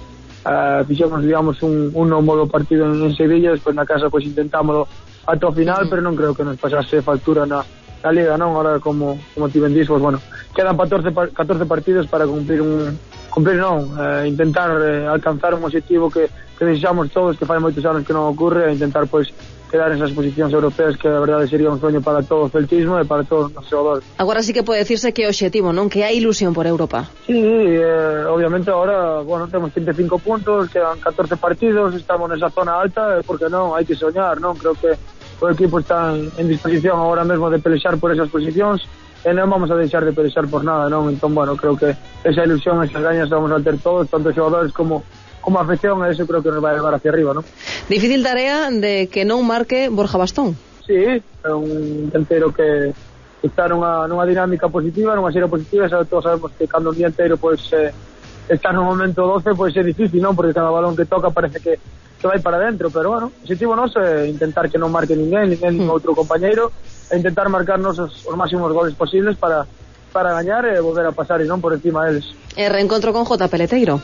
ah, 0.46 0.82
eh, 0.82 0.86
fixemos, 0.90 1.22
digamos, 1.22 1.62
un, 1.62 1.92
un 1.94 2.08
homólogo 2.14 2.50
partido 2.50 2.90
en, 2.90 2.98
en 2.98 3.14
Sevilla 3.14 3.54
despois 3.54 3.76
na 3.76 3.86
casa 3.86 4.10
pois 4.10 4.26
intentámoslo 4.26 4.88
ata 5.28 5.48
o 5.48 5.54
final, 5.54 5.86
pero 5.86 6.02
non 6.02 6.18
creo 6.18 6.34
que 6.34 6.42
nos 6.42 6.58
pasase 6.58 7.06
factura 7.06 7.46
na, 7.46 7.62
na 8.02 8.10
Liga, 8.10 8.38
non? 8.38 8.58
Ahora, 8.58 8.82
como, 8.82 9.22
como 9.38 9.50
ti 9.50 9.62
ben 9.62 9.74
dis, 9.74 9.86
bueno, 9.86 10.18
quedan 10.56 10.74
14, 10.74 11.14
14 11.14 11.66
partidos 11.70 12.10
para 12.10 12.26
cumplir 12.26 12.62
un, 12.62 12.98
cumplir 13.30 13.62
non, 13.62 13.86
eh, 14.02 14.26
intentar 14.26 14.74
eh, 14.82 15.06
alcanzar 15.06 15.54
un 15.54 15.64
objetivo 15.64 16.10
que, 16.10 16.26
que 16.58 16.66
desexamos 16.66 17.14
todos, 17.14 17.38
que 17.38 17.46
fai 17.46 17.62
moitos 17.62 17.86
anos 17.86 18.02
que 18.02 18.14
non 18.14 18.26
ocorre, 18.26 18.66
e 18.66 18.74
intentar 18.74 19.06
pois 19.06 19.30
quedar 19.72 19.96
en 19.96 20.04
esas 20.04 20.12
posicións 20.12 20.52
europeas 20.52 21.00
que 21.00 21.08
a 21.08 21.24
verdade 21.24 21.48
sería 21.48 21.72
un 21.72 21.80
sueño 21.80 22.04
para 22.04 22.20
todo 22.20 22.46
o 22.46 22.50
celtismo 22.52 23.00
e 23.00 23.08
para 23.08 23.24
todos 23.24 23.56
os 23.56 23.64
xogadores. 23.72 24.04
Agora 24.20 24.44
sí 24.44 24.52
que 24.52 24.68
pode 24.68 24.84
decirse 24.84 25.16
que 25.16 25.24
é 25.24 25.28
objetivo, 25.32 25.72
non? 25.72 25.88
Que 25.88 26.04
hai 26.04 26.20
ilusión 26.20 26.52
por 26.52 26.68
Europa. 26.68 27.08
Sí, 27.24 27.40
eh, 27.40 28.28
obviamente 28.28 28.68
ahora, 28.68 29.24
bueno, 29.24 29.48
temos 29.48 29.72
35 29.72 30.20
puntos, 30.20 30.68
quedan 30.68 31.00
14 31.00 31.40
partidos, 31.40 31.96
estamos 31.96 32.28
nesa 32.28 32.52
zona 32.52 32.84
alta, 32.84 33.16
e 33.16 33.24
porque 33.24 33.48
non, 33.48 33.72
hai 33.72 33.88
que 33.88 33.96
soñar, 33.96 34.44
non? 34.44 34.60
Creo 34.60 34.76
que 34.76 34.92
o 35.40 35.48
equipo 35.50 35.80
está 35.80 36.12
en, 36.14 36.28
en 36.38 36.46
disposición 36.52 37.00
agora 37.00 37.24
mesmo 37.24 37.48
de 37.50 37.58
pelexar 37.58 37.98
por 37.98 38.12
esas 38.12 38.28
posicións 38.28 38.84
e 39.24 39.32
non 39.38 39.48
vamos 39.48 39.70
a 39.70 39.78
deixar 39.78 40.02
de 40.02 40.14
pelexar 40.14 40.50
por 40.50 40.66
nada, 40.66 40.90
non? 40.90 41.08
Entón, 41.08 41.32
bueno, 41.38 41.56
creo 41.56 41.78
que 41.78 41.94
esa 42.26 42.44
ilusión, 42.44 42.82
esas 42.84 43.02
gañas 43.02 43.30
vamos 43.30 43.54
a 43.54 43.62
ter 43.62 43.78
todos, 43.80 44.10
tanto 44.10 44.34
xogadores 44.34 44.74
como 44.74 45.06
como 45.42 45.60
afección, 45.60 46.00
e 46.06 46.14
creo 46.14 46.42
que 46.42 46.54
nos 46.54 46.62
vai 46.62 46.78
levar 46.78 46.94
hacia 46.94 47.12
arriba, 47.12 47.34
non? 47.34 47.44
Difícil 47.90 48.22
tarea 48.22 48.70
de 48.70 49.10
que 49.10 49.26
non 49.26 49.42
marque 49.44 49.90
Borja 49.90 50.22
Bastón. 50.22 50.54
Sí, 50.86 51.18
é 51.18 51.52
un 51.52 52.08
delantero 52.14 52.54
que 52.54 52.94
está 53.42 53.68
nunha, 53.68 54.06
nunha 54.06 54.26
dinámica 54.30 54.70
positiva, 54.70 55.18
nunha 55.18 55.34
serie 55.34 55.50
positiva, 55.50 55.90
xa 55.90 56.06
todos 56.06 56.30
sabemos 56.30 56.54
que 56.54 56.70
cando 56.70 56.94
un 56.94 56.98
día 56.98 57.10
entero 57.10 57.42
pois, 57.42 57.60
pues, 57.68 57.74
eh, 57.74 58.54
está 58.54 58.70
nun 58.70 58.86
momento 58.86 59.26
12 59.26 59.58
pois 59.58 59.74
pues, 59.74 59.82
é 59.82 59.84
difícil, 59.84 60.22
non? 60.22 60.38
Porque 60.38 60.54
cada 60.54 60.70
balón 60.70 60.94
que 60.94 61.10
toca 61.10 61.34
parece 61.34 61.58
que, 61.58 61.82
que 62.22 62.28
vai 62.30 62.38
para 62.38 62.62
dentro, 62.62 62.94
pero 62.94 63.10
bueno, 63.10 63.34
o 63.34 63.42
objetivo 63.42 63.74
non 63.74 63.90
é 63.98 64.30
intentar 64.30 64.70
que 64.70 64.78
non 64.78 64.94
marque 64.94 65.18
ninguén, 65.18 65.50
ninguén 65.50 65.74
ningún 65.74 65.90
outro 65.90 66.14
compañeiro, 66.14 66.70
e 67.10 67.18
intentar 67.18 67.50
marcarnos 67.50 67.98
os, 67.98 68.22
os 68.30 68.36
máximos 68.38 68.70
goles 68.70 68.94
posibles 68.94 69.36
para 69.42 69.66
para 70.12 70.34
gañar 70.34 70.66
e 70.66 70.80
volver 70.84 71.08
a 71.08 71.16
pasar 71.16 71.40
e 71.42 71.48
non 71.48 71.64
por 71.64 71.74
encima 71.74 72.06
deles. 72.06 72.28
E 72.60 72.68
reencontro 72.68 73.16
con 73.16 73.24
J. 73.24 73.48
Peleteiro. 73.48 74.04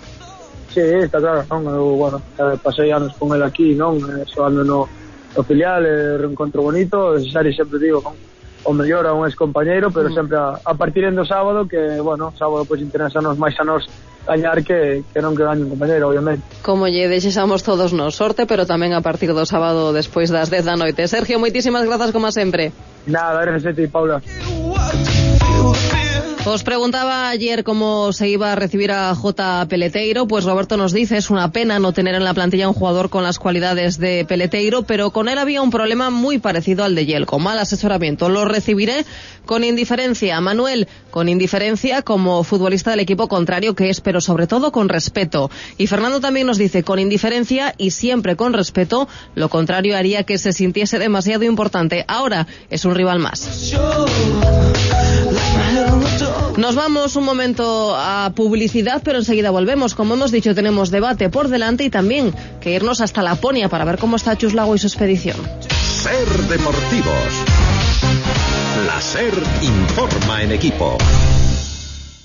Sí, 0.70 0.82
está 0.82 1.20
claro, 1.20 1.44
non? 1.50 1.64
Eu, 1.68 1.96
bueno, 1.96 2.22
eh, 2.38 2.58
pasei 2.62 2.92
anos 2.92 3.16
con 3.18 3.34
el 3.34 3.44
aquí, 3.44 3.74
non? 3.74 3.98
Eh, 4.04 4.28
soando 4.28 4.64
no, 4.64 4.86
no 4.86 5.42
filial, 5.44 5.86
eh, 5.86 6.18
reencontro 6.18 6.62
bonito, 6.62 7.16
necesario 7.16 7.54
sempre 7.54 7.80
digo, 7.80 8.04
non? 8.04 8.16
o 8.68 8.74
mellor 8.74 9.08
a 9.08 9.14
un 9.14 9.26
excompañeiro, 9.28 9.92
pero 9.92 10.10
mm. 10.10 10.14
sempre 10.14 10.38
a, 10.38 10.60
a 10.60 10.74
partir 10.76 11.08
do 11.14 11.24
sábado, 11.24 11.68
que, 11.68 12.02
bueno, 12.04 12.34
sábado 12.36 12.68
pois 12.68 12.80
pues, 12.80 12.82
interesanos 12.82 13.40
máis 13.40 13.56
a 13.60 13.64
nos 13.64 13.88
gañar 14.28 14.60
que, 14.64 15.08
que 15.14 15.20
non 15.24 15.32
que 15.32 15.48
gañe 15.48 15.64
un 15.64 15.72
compañero, 15.72 16.12
obviamente. 16.12 16.44
Como 16.62 16.92
lle 16.92 17.08
desexamos 17.08 17.64
todos 17.64 17.96
nos 17.96 18.20
sorte, 18.20 18.44
pero 18.44 18.68
tamén 18.68 18.92
a 18.92 19.00
partir 19.00 19.32
do 19.32 19.48
sábado 19.48 19.96
despois 19.96 20.28
das 20.28 20.52
10 20.52 20.68
da 20.68 20.76
noite. 20.76 21.08
Sergio, 21.08 21.40
moitísimas 21.40 21.88
grazas 21.88 22.12
como 22.12 22.28
sempre. 22.36 22.76
Nada, 23.08 23.40
gracias 23.48 23.72
a 23.72 23.76
ti, 23.76 23.88
Paula. 23.88 24.20
Os 26.50 26.64
preguntaba 26.64 27.28
ayer 27.28 27.66
cómo 27.66 28.14
se 28.14 28.30
iba 28.30 28.54
a 28.54 28.56
recibir 28.56 28.90
a 28.94 29.14
J. 29.14 29.66
Peleteiro, 29.68 30.30
pues 30.30 30.46
Roberto 30.46 30.78
nos 30.78 30.94
dice 30.94 31.18
es 31.18 31.30
una 31.30 31.52
pena 31.52 31.78
no 31.78 31.92
tener 31.92 32.16
en 32.16 32.24
la 32.24 32.34
plantilla 32.34 32.70
un 32.70 32.74
jugador 32.74 33.10
con 33.10 33.22
las 33.22 33.38
cualidades 33.38 34.00
de 34.00 34.24
Peleteiro, 34.24 34.84
pero 34.84 35.12
con 35.12 35.28
él 35.28 35.40
había 35.40 35.62
un 35.62 35.72
problema 35.72 36.10
muy 36.10 36.40
parecido 36.40 36.86
al 36.86 36.96
de 36.96 37.06
Yelko, 37.06 37.38
mal 37.38 37.60
asesoramiento. 37.60 38.30
Lo 38.30 38.46
recibiré 38.46 39.06
con 39.46 39.66
indiferencia. 39.66 40.40
Manuel, 40.40 40.88
con 41.12 41.28
indiferencia 41.28 42.02
como 42.02 42.42
futbolista 42.46 42.92
del 42.92 43.02
equipo 43.02 43.28
contrario 43.28 43.76
que 43.76 43.90
es, 43.90 44.00
pero 44.00 44.22
sobre 44.22 44.48
todo 44.48 44.72
con 44.72 44.88
respeto. 44.88 45.52
Y 45.78 45.88
Fernando 45.88 46.22
también 46.22 46.48
nos 46.48 46.58
dice 46.58 46.82
con 46.82 46.98
indiferencia 46.98 47.76
y 47.78 47.92
siempre 47.92 48.38
con 48.38 48.54
respeto, 48.54 49.10
lo 49.36 49.50
contrario 49.50 49.98
haría 49.98 50.24
que 50.24 50.38
se 50.38 50.54
sintiese 50.54 50.98
demasiado 50.98 51.44
importante. 51.44 52.06
Ahora 52.08 52.48
es 52.70 52.86
un 52.86 52.96
rival 52.96 53.20
más. 53.20 53.76
Nos 56.58 56.74
vamos 56.74 57.16
un 57.16 57.24
momento 57.24 57.96
a 57.96 58.32
publicidad, 58.36 59.04
pero 59.06 59.20
enseguida 59.20 59.52
volvemos. 59.52 59.94
Como 59.94 60.16
hemos 60.16 60.32
dicho, 60.32 60.56
tenemos 60.56 60.90
debate 60.90 61.30
por 61.30 61.50
delante 61.50 61.84
y 61.84 61.92
también 61.92 62.34
que 62.60 62.72
irnos 62.72 63.00
hasta 63.00 63.22
Laponia 63.22 63.70
para 63.70 63.86
ver 63.86 64.00
cómo 64.00 64.16
está 64.16 64.36
Chuslago 64.36 64.74
y 64.74 64.80
su 64.80 64.88
expedición. 64.88 65.38
Ser 65.70 66.28
Deportivos. 66.50 67.44
La 68.88 69.00
SER 69.00 69.34
informa 69.62 70.42
en 70.42 70.52
equipo. 70.54 70.98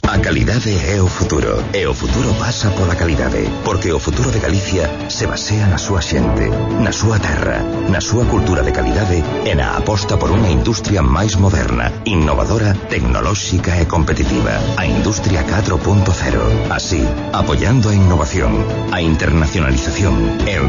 A 0.09 0.18
calidade 0.18 0.76
é 0.85 1.00
o 1.00 1.06
futuro. 1.06 1.64
E 1.73 1.87
o 1.87 1.94
futuro 1.94 2.35
pasa 2.35 2.71
pola 2.71 2.94
calidade 2.94 3.49
Porque 3.64 3.92
o 3.92 3.99
futuro 3.99 4.30
de 4.30 4.40
Galicia 4.40 4.90
se 5.09 5.26
basea 5.26 5.66
na 5.66 5.78
súa 5.78 6.02
xente 6.02 6.50
Na 6.82 6.92
súa 6.92 7.18
terra 7.18 7.62
Na 7.88 8.00
súa 8.00 8.26
cultura 8.26 8.62
de 8.62 8.73
calidade 8.73 9.23
E 9.47 9.54
na 9.54 9.78
aposta 9.78 10.18
por 10.18 10.28
unha 10.28 10.50
industria 10.50 11.00
máis 11.00 11.38
moderna 11.40 11.88
Innovadora, 12.04 12.75
tecnolóxica 12.90 13.78
e 13.80 13.87
competitiva. 13.87 14.52
A 14.76 14.85
Industria 14.85 15.47
4.0 15.47 16.68
Así, 16.68 17.00
apoiando 17.32 17.88
a 17.88 17.94
innovación 17.94 18.52
A 18.92 19.00
internacionalización 19.00 20.44
E 20.44 20.61
o 20.61 20.66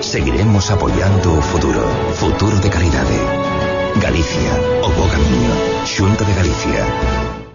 Seguiremos 0.00 0.70
apoiando 0.70 1.34
o 1.34 1.42
futuro. 1.42 1.84
Futuro 2.14 2.56
de 2.62 2.70
calidade. 2.70 3.20
Galicia, 4.00 4.52
o 4.80 4.88
bo 4.94 5.04
camiño. 5.12 5.52
De 5.84 6.34
Galicia 6.34 7.45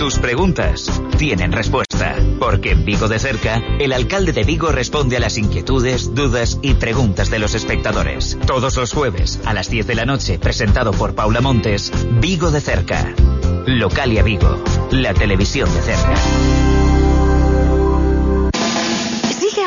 Tus 0.00 0.18
preguntas 0.18 0.90
tienen 1.18 1.52
respuesta, 1.52 2.16
porque 2.38 2.70
en 2.70 2.86
Vigo 2.86 3.06
de 3.06 3.18
cerca, 3.18 3.62
el 3.78 3.92
alcalde 3.92 4.32
de 4.32 4.44
Vigo 4.44 4.72
responde 4.72 5.18
a 5.18 5.20
las 5.20 5.36
inquietudes, 5.36 6.14
dudas 6.14 6.58
y 6.62 6.72
preguntas 6.72 7.28
de 7.28 7.38
los 7.38 7.54
espectadores. 7.54 8.38
Todos 8.46 8.78
los 8.78 8.94
jueves 8.94 9.42
a 9.44 9.52
las 9.52 9.68
10 9.68 9.86
de 9.86 9.94
la 9.94 10.06
noche, 10.06 10.38
presentado 10.38 10.92
por 10.92 11.14
Paula 11.14 11.42
Montes, 11.42 11.92
Vigo 12.18 12.50
de 12.50 12.62
cerca. 12.62 13.14
Localia 13.66 14.22
Vigo, 14.22 14.64
la 14.90 15.12
televisión 15.12 15.68
de 15.74 15.82
cerca. 15.82 16.59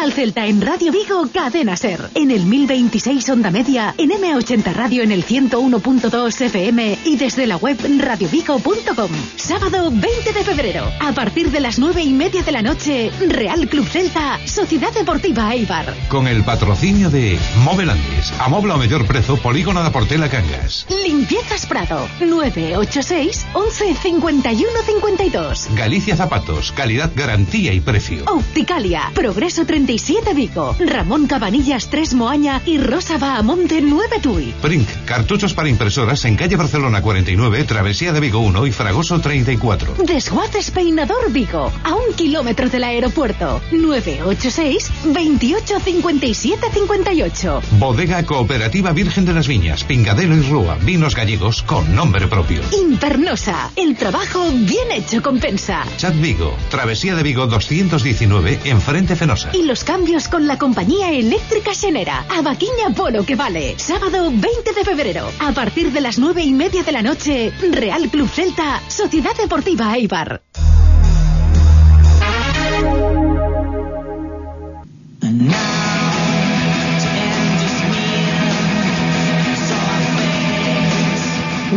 Al 0.03 0.11
Celta 0.11 0.45
en 0.45 0.59
Radio 0.59 0.91
Vigo 0.91 1.29
Cadena 1.33 1.77
Ser. 1.77 2.09
En 2.13 2.29
el 2.29 2.45
1026 2.45 3.29
Onda 3.29 3.51
Media, 3.51 3.95
en 3.97 4.09
M80 4.09 4.73
Radio 4.73 5.01
en 5.01 5.13
el 5.13 5.25
101.2 5.25 6.41
FM 6.41 6.99
y 7.05 7.15
desde 7.15 7.47
la 7.47 7.55
web 7.55 7.77
radiovigo.com. 7.99 9.11
Sábado 9.37 9.91
20 9.91 10.33
de 10.33 10.43
febrero, 10.43 10.83
a 10.99 11.13
partir 11.13 11.51
de 11.51 11.61
las 11.61 11.79
9 11.79 12.03
y 12.03 12.11
media 12.11 12.43
de 12.43 12.51
la 12.51 12.61
noche, 12.61 13.11
Real 13.29 13.69
Club 13.69 13.87
Celta, 13.87 14.39
Sociedad 14.45 14.91
Deportiva 14.91 15.53
Eibar. 15.53 15.93
Con 16.09 16.27
el 16.27 16.43
patrocinio 16.43 17.09
de 17.09 17.39
Movelandes. 17.63 18.33
Amobla 18.39 18.75
o 18.75 18.77
mellor 18.79 19.07
prezo, 19.07 19.37
polígono 19.37 19.81
da 19.83 19.93
Portela 19.93 20.29
Cangas. 20.29 20.85
Limpiezas 21.07 21.65
Prado, 21.65 22.09
986 22.19 23.45
11 23.53 23.95
51 23.95 24.69
52. 24.85 25.67
Galicia 25.75 26.17
Zapatos, 26.17 26.73
calidad, 26.73 27.09
garantía 27.15 27.71
y 27.73 27.79
precio. 27.79 28.25
Opticalia, 28.27 29.09
Progreso 29.15 29.65
37 29.93 30.33
Vigo, 30.33 30.75
Ramón 30.79 31.27
Cabanillas 31.27 31.87
3 31.91 32.15
Moaña 32.15 32.63
y 32.65 32.79
Rosa 32.79 33.19
Bahamonte 33.19 33.79
9 33.79 34.17
Tui. 34.23 34.51
Prink, 34.59 34.89
cartuchos 35.05 35.53
para 35.53 35.69
impresoras 35.69 36.25
en 36.25 36.35
calle 36.35 36.55
Barcelona 36.55 37.03
49, 37.03 37.63
Travesía 37.65 38.11
de 38.11 38.19
Vigo 38.19 38.39
1 38.39 38.65
y 38.65 38.71
Fragoso 38.71 39.19
34. 39.19 39.97
Desguaces 40.03 40.71
Peinador 40.71 41.31
Vigo, 41.31 41.71
a 41.83 41.93
un 41.93 42.15
kilómetro 42.15 42.69
del 42.69 42.85
aeropuerto, 42.85 43.61
986 43.71 44.91
28 45.13 45.79
57 45.79 46.67
58. 46.73 47.61
Bodega 47.73 48.25
Cooperativa 48.25 48.93
Virgen 48.93 49.25
de 49.25 49.33
las 49.33 49.47
Viñas, 49.47 49.83
Pingadelo 49.83 50.35
y 50.35 50.41
Rúa, 50.41 50.79
vinos 50.81 51.15
gallegos 51.15 51.61
con 51.61 51.93
nombre 51.93 52.27
propio. 52.27 52.63
Impernosa, 52.81 53.69
el 53.75 53.95
trabajo 53.95 54.43
bien 54.51 54.91
hecho 54.91 55.21
compensa. 55.21 55.83
Chat 55.97 56.19
Vigo, 56.19 56.57
Travesía 56.71 57.13
de 57.13 57.21
Vigo 57.21 57.45
219, 57.45 58.61
enfrente 58.63 59.15
Fenosa. 59.15 59.51
Y 59.53 59.61
los 59.65 59.82
cambios 59.83 60.27
con 60.27 60.47
la 60.47 60.57
compañía 60.57 61.11
eléctrica 61.11 61.73
Xenera. 61.73 62.25
A 62.29 62.41
Vaquiña 62.41 62.89
Polo 62.95 63.25
que 63.25 63.35
vale. 63.35 63.75
Sábado 63.77 64.31
20 64.31 64.73
de 64.73 64.83
febrero. 64.83 65.29
A 65.39 65.51
partir 65.51 65.91
de 65.91 66.01
las 66.01 66.17
9 66.17 66.43
y 66.43 66.53
media 66.53 66.83
de 66.83 66.91
la 66.91 67.01
noche. 67.01 67.53
Real 67.71 68.09
Club 68.09 68.29
Celta, 68.29 68.81
Sociedad 68.87 69.35
Deportiva 69.37 69.95
Eibar. 69.95 70.41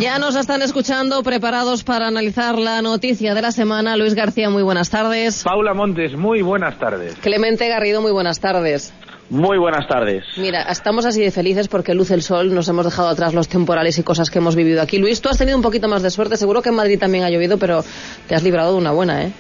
Ya 0.07 0.21
nos 0.21 0.37
están 0.37 0.63
escuchando, 0.63 1.21
preparados 1.25 1.83
para 1.83 2.07
analizar 2.07 2.61
la 2.61 2.81
noticia 2.81 3.35
de 3.35 3.43
la 3.43 3.51
semana. 3.51 3.97
Luis 3.97 4.15
García, 4.15 4.49
muy 4.49 4.63
buenas 4.63 4.89
tardes. 4.89 5.43
Paula 5.43 5.75
Montes, 5.75 6.17
muy 6.17 6.43
buenas 6.43 6.79
tardes. 6.79 7.17
Clemente 7.17 7.69
Garrido, 7.69 8.01
muy 8.01 8.13
buenas 8.13 8.39
tardes. 8.39 8.95
Muy 9.31 9.59
buenas 9.59 9.89
tardes. 9.89 10.23
Mira, 10.37 10.63
estamos 10.71 11.07
así 11.07 11.21
de 11.23 11.33
felices 11.33 11.67
porque 11.67 11.93
luce 11.93 12.15
el 12.15 12.23
sol, 12.23 12.55
nos 12.55 12.69
hemos 12.69 12.85
dejado 12.85 13.09
atrás 13.09 13.35
los 13.35 13.49
temporales 13.49 13.99
y 13.99 14.05
cosas 14.05 14.31
que 14.31 14.39
hemos 14.39 14.55
vivido 14.55 14.81
aquí. 14.81 14.99
Luis, 14.99 15.21
tú 15.21 15.29
has 15.29 15.39
tenido 15.39 15.57
un 15.57 15.63
poquito 15.63 15.89
más 15.89 16.03
de 16.05 16.11
suerte, 16.13 16.37
seguro 16.37 16.63
que 16.63 16.69
en 16.69 16.77
Madrid 16.77 17.01
también 17.01 17.25
ha 17.25 17.29
llovido, 17.31 17.59
pero 17.59 17.85
te 18.29 18.37
has 18.37 18.45
librado 18.45 18.75
de 18.75 18.79
una 18.79 18.93
buena, 18.93 19.25
¿eh? 19.25 19.33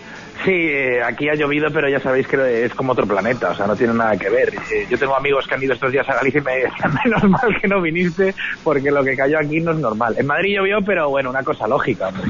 Sí, 0.44 0.52
eh, 0.52 1.02
aquí 1.02 1.28
ha 1.28 1.34
llovido, 1.34 1.68
pero 1.72 1.88
ya 1.88 1.98
sabéis 1.98 2.26
que 2.28 2.64
es 2.64 2.74
como 2.74 2.92
otro 2.92 3.06
planeta, 3.06 3.50
o 3.50 3.54
sea, 3.54 3.66
no 3.66 3.74
tiene 3.74 3.94
nada 3.94 4.16
que 4.16 4.28
ver. 4.28 4.54
Eh, 4.54 4.86
yo 4.88 4.98
tengo 4.98 5.16
amigos 5.16 5.46
que 5.46 5.54
han 5.54 5.62
ido 5.62 5.72
estos 5.72 5.90
días 5.90 6.08
a 6.08 6.14
Galicia 6.14 6.40
y 6.40 6.44
me 6.44 6.56
decían, 6.56 6.94
menos 7.04 7.24
mal 7.24 7.60
que 7.60 7.68
no 7.68 7.80
viniste, 7.80 8.34
porque 8.62 8.90
lo 8.90 9.02
que 9.02 9.16
cayó 9.16 9.38
aquí 9.38 9.60
no 9.60 9.72
es 9.72 9.78
normal. 9.78 10.14
En 10.18 10.26
Madrid 10.26 10.56
llovió, 10.56 10.78
pero 10.84 11.08
bueno, 11.08 11.30
una 11.30 11.42
cosa 11.42 11.66
lógica, 11.66 12.08
hombre. 12.08 12.24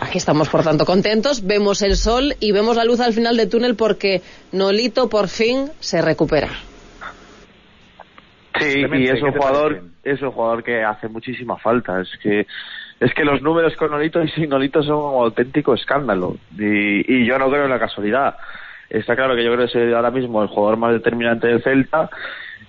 Aquí 0.00 0.18
estamos, 0.18 0.48
por 0.48 0.62
tanto, 0.62 0.84
contentos, 0.84 1.46
vemos 1.46 1.82
el 1.82 1.96
sol 1.96 2.34
y 2.40 2.52
vemos 2.52 2.76
la 2.76 2.84
luz 2.84 3.00
al 3.00 3.12
final 3.12 3.36
del 3.36 3.48
túnel 3.48 3.76
porque 3.76 4.22
Nolito 4.52 5.08
por 5.08 5.28
fin 5.28 5.70
se 5.80 6.00
recupera. 6.02 6.48
Sí, 8.58 8.80
y 8.80 9.04
es 9.04 9.14
¿qué 9.14 9.24
un 9.24 9.32
jugador, 9.32 9.82
es 10.02 10.20
un 10.20 10.32
jugador 10.32 10.62
que 10.62 10.82
hace 10.82 11.08
muchísima 11.08 11.56
falta. 11.56 12.00
Es 12.00 12.08
que 12.22 12.46
es 13.00 13.14
que 13.14 13.24
los 13.24 13.40
números 13.40 13.74
con 13.76 13.90
Nolito 13.90 14.22
y 14.22 14.28
sin 14.28 14.50
Nolito 14.50 14.82
son 14.82 14.96
un 14.96 15.24
auténtico 15.24 15.74
escándalo. 15.74 16.36
Y, 16.56 17.14
y 17.14 17.24
yo 17.24 17.38
no 17.38 17.50
creo 17.50 17.64
en 17.64 17.70
la 17.70 17.78
casualidad. 17.78 18.36
Está 18.90 19.16
claro 19.16 19.34
que 19.34 19.42
yo 19.42 19.54
creo 19.54 19.66
que 19.66 19.88
es 19.88 19.94
ahora 19.94 20.10
mismo 20.10 20.42
el 20.42 20.48
jugador 20.48 20.76
más 20.76 20.92
determinante 20.92 21.46
del 21.46 21.62
Celta 21.62 22.10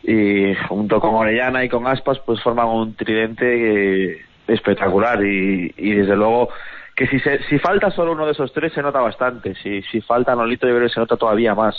y 0.03 0.55
junto 0.69 0.99
con 1.01 1.15
Orellana 1.15 1.63
y 1.65 1.69
con 1.69 1.85
Aspas 1.85 2.19
pues 2.19 2.41
forman 2.41 2.67
un 2.67 2.95
tridente 2.95 4.25
espectacular 4.47 5.23
y, 5.23 5.73
y 5.77 5.91
desde 5.91 6.15
luego 6.15 6.49
que 6.95 7.07
si 7.07 7.19
se, 7.19 7.43
si 7.43 7.59
falta 7.59 7.91
solo 7.91 8.11
uno 8.11 8.25
de 8.25 8.33
esos 8.33 8.53
tres 8.53 8.71
se 8.73 8.81
nota 8.81 9.01
bastante. 9.01 9.55
Si, 9.55 9.81
si 9.83 9.99
falta 10.01 10.35
Nolito 10.35 10.67
yo 10.67 10.75
creo 10.75 10.87
que 10.87 10.93
se 10.93 10.99
nota 10.99 11.17
todavía 11.17 11.55
más. 11.55 11.75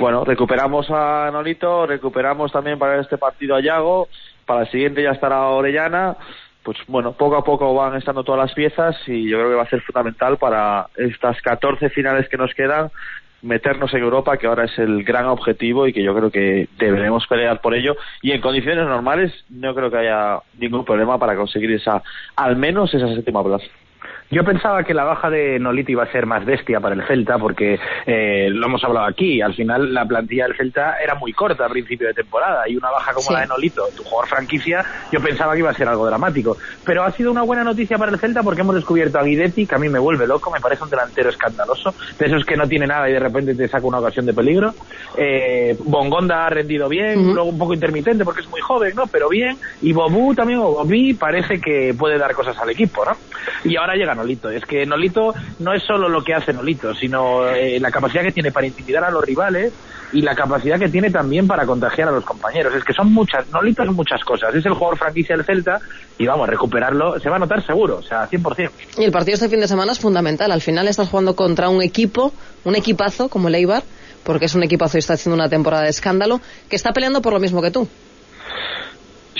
Bueno, 0.00 0.24
recuperamos 0.24 0.90
a 0.90 1.30
Nolito, 1.30 1.86
recuperamos 1.86 2.50
también 2.50 2.78
para 2.78 3.00
este 3.00 3.18
partido 3.18 3.54
a 3.54 3.60
Yago, 3.60 4.08
para 4.46 4.62
el 4.62 4.70
siguiente 4.70 5.02
ya 5.02 5.10
estará 5.10 5.42
Orellana. 5.48 6.16
Pues 6.64 6.78
bueno, 6.88 7.12
poco 7.12 7.36
a 7.36 7.44
poco 7.44 7.74
van 7.74 7.94
estando 7.94 8.24
todas 8.24 8.40
las 8.40 8.54
piezas 8.54 8.96
y 9.06 9.28
yo 9.28 9.36
creo 9.36 9.50
que 9.50 9.56
va 9.56 9.64
a 9.64 9.68
ser 9.68 9.82
fundamental 9.82 10.38
para 10.38 10.88
estas 10.96 11.40
14 11.42 11.90
finales 11.90 12.28
que 12.28 12.38
nos 12.38 12.54
quedan 12.54 12.90
meternos 13.42 13.92
en 13.92 14.02
Europa, 14.02 14.38
que 14.38 14.46
ahora 14.46 14.64
es 14.64 14.78
el 14.78 15.04
gran 15.04 15.26
objetivo 15.26 15.86
y 15.86 15.92
que 15.92 16.02
yo 16.02 16.14
creo 16.14 16.30
que 16.30 16.68
deberemos 16.78 17.26
pelear 17.26 17.60
por 17.60 17.74
ello. 17.74 17.96
Y 18.22 18.32
en 18.32 18.40
condiciones 18.40 18.86
normales 18.86 19.32
no 19.50 19.74
creo 19.74 19.90
que 19.90 19.98
haya 19.98 20.40
ningún 20.58 20.86
problema 20.86 21.18
para 21.18 21.36
conseguir 21.36 21.70
esa, 21.72 22.02
al 22.34 22.56
menos 22.56 22.92
esa 22.94 23.14
séptima 23.14 23.44
plaza. 23.44 23.66
Yo 24.30 24.42
pensaba 24.42 24.82
que 24.82 24.94
la 24.94 25.04
baja 25.04 25.30
de 25.30 25.58
Nolito 25.60 25.92
iba 25.92 26.02
a 26.02 26.10
ser 26.10 26.26
más 26.26 26.44
bestia 26.44 26.80
para 26.80 26.94
el 26.94 27.06
Celta, 27.06 27.38
porque 27.38 27.78
eh, 28.06 28.48
lo 28.50 28.66
hemos 28.66 28.82
hablado 28.82 29.06
aquí. 29.06 29.40
Al 29.40 29.54
final, 29.54 29.92
la 29.94 30.06
plantilla 30.06 30.44
del 30.48 30.56
Celta 30.56 30.96
era 31.02 31.14
muy 31.14 31.32
corta 31.32 31.66
a 31.66 31.68
principio 31.68 32.08
de 32.08 32.14
temporada 32.14 32.68
y 32.68 32.76
una 32.76 32.90
baja 32.90 33.12
como 33.12 33.28
Sí. 33.28 33.32
la 33.34 33.40
de 33.40 33.46
Nolito, 33.46 33.84
tu 33.96 34.02
jugador 34.02 34.28
franquicia, 34.28 34.84
yo 35.12 35.20
pensaba 35.20 35.52
que 35.52 35.60
iba 35.60 35.70
a 35.70 35.74
ser 35.74 35.88
algo 35.88 36.06
dramático. 36.06 36.56
Pero 36.84 37.04
ha 37.04 37.10
sido 37.12 37.30
una 37.30 37.42
buena 37.42 37.62
noticia 37.62 37.96
para 37.96 38.10
el 38.10 38.18
Celta 38.18 38.42
porque 38.42 38.62
hemos 38.62 38.74
descubierto 38.74 39.18
a 39.18 39.22
Guidetti, 39.22 39.66
que 39.66 39.74
a 39.74 39.78
mí 39.78 39.88
me 39.88 39.98
vuelve 40.00 40.26
loco, 40.26 40.50
me 40.50 40.60
parece 40.60 40.82
un 40.84 40.90
delantero 40.90 41.30
escandaloso, 41.30 41.94
de 42.18 42.26
esos 42.26 42.44
que 42.44 42.56
no 42.56 42.66
tiene 42.66 42.86
nada 42.86 43.08
y 43.08 43.12
de 43.12 43.20
repente 43.20 43.54
te 43.54 43.68
saca 43.68 43.86
una 43.86 44.00
ocasión 44.00 44.26
de 44.26 44.34
peligro. 44.34 44.74
Eh, 45.16 45.76
Bongonda 45.84 46.46
ha 46.46 46.50
rendido 46.50 46.88
bien, 46.88 47.34
luego 47.34 47.50
un 47.50 47.58
poco 47.58 47.74
intermitente 47.74 48.24
porque 48.24 48.40
es 48.40 48.48
muy 48.48 48.60
joven, 48.60 48.94
¿no? 48.96 49.06
Pero 49.06 49.28
bien. 49.28 49.56
Y 49.82 49.92
Bobú 49.92 50.34
también, 50.34 50.58
o 50.58 50.72
Bobby, 50.72 51.14
parece 51.14 51.60
que 51.60 51.94
puede 51.96 52.18
dar 52.18 52.34
cosas 52.34 52.58
al 52.58 52.70
equipo, 52.70 53.04
¿no? 53.04 53.12
Y 53.64 53.76
ahora 53.76 53.94
llega 53.94 54.14
Es 54.24 54.64
que 54.64 54.86
Nolito 54.86 55.34
no 55.58 55.72
es 55.74 55.82
solo 55.82 56.08
lo 56.08 56.22
que 56.22 56.34
hace 56.34 56.52
Nolito, 56.52 56.94
sino 56.94 57.46
eh, 57.48 57.78
la 57.80 57.90
capacidad 57.90 58.22
que 58.22 58.32
tiene 58.32 58.50
para 58.50 58.66
intimidar 58.66 59.04
a 59.04 59.10
los 59.10 59.24
rivales 59.24 59.72
y 60.12 60.22
la 60.22 60.34
capacidad 60.34 60.78
que 60.78 60.88
tiene 60.88 61.10
también 61.10 61.46
para 61.46 61.66
contagiar 61.66 62.08
a 62.08 62.12
los 62.12 62.24
compañeros. 62.24 62.74
Es 62.74 62.84
que 62.84 62.92
son 62.92 63.12
muchas, 63.12 63.48
Nolito 63.50 63.82
es 63.82 63.90
muchas 63.90 64.22
cosas. 64.24 64.54
Es 64.54 64.64
el 64.64 64.74
jugador 64.74 64.98
franquicia 64.98 65.36
del 65.36 65.44
Celta 65.44 65.80
y 66.18 66.26
vamos, 66.26 66.48
recuperarlo 66.48 67.18
se 67.18 67.28
va 67.28 67.36
a 67.36 67.38
notar 67.40 67.64
seguro, 67.66 67.96
o 67.96 68.02
sea, 68.02 68.28
100%. 68.28 68.70
Y 68.98 69.04
el 69.04 69.12
partido 69.12 69.34
este 69.34 69.48
fin 69.48 69.60
de 69.60 69.68
semana 69.68 69.92
es 69.92 69.98
fundamental. 69.98 70.52
Al 70.52 70.62
final 70.62 70.88
estás 70.88 71.08
jugando 71.08 71.34
contra 71.34 71.68
un 71.68 71.82
equipo, 71.82 72.32
un 72.64 72.76
equipazo 72.76 73.28
como 73.28 73.48
el 73.48 73.56
Eibar, 73.56 73.82
porque 74.22 74.46
es 74.46 74.54
un 74.54 74.62
equipazo 74.62 74.98
y 74.98 75.00
está 75.00 75.14
haciendo 75.14 75.34
una 75.34 75.48
temporada 75.48 75.84
de 75.84 75.90
escándalo, 75.90 76.40
que 76.68 76.76
está 76.76 76.92
peleando 76.92 77.20
por 77.20 77.32
lo 77.32 77.40
mismo 77.40 77.60
que 77.60 77.70
tú. 77.70 77.88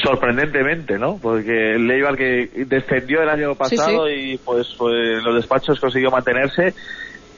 Sorprendentemente, 0.02 0.98
¿no? 0.98 1.18
Porque 1.20 1.74
el 1.74 1.90
Eibar 1.90 2.16
que 2.16 2.50
descendió 2.66 3.22
el 3.22 3.28
año 3.28 3.54
pasado 3.54 4.08
y 4.08 4.38
pues, 4.38 4.74
pues 4.76 5.22
los 5.22 5.34
despachos 5.34 5.78
consiguió 5.80 6.10
mantenerse 6.10 6.74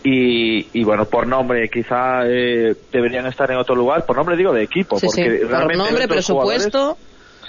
y, 0.02 0.68
y, 0.72 0.84
bueno, 0.84 1.04
por 1.04 1.26
nombre 1.26 1.68
quizá 1.68 2.26
eh, 2.26 2.76
deberían 2.92 3.26
estar 3.26 3.50
en 3.50 3.58
otro 3.58 3.74
lugar, 3.74 4.06
por 4.06 4.16
nombre 4.16 4.36
digo 4.36 4.52
de 4.52 4.62
equipo, 4.62 4.98
sí, 5.00 5.06
porque 5.06 5.44
realmente 5.48 5.66
por 5.66 5.76
nombre, 5.76 6.08
presupuesto. 6.08 6.96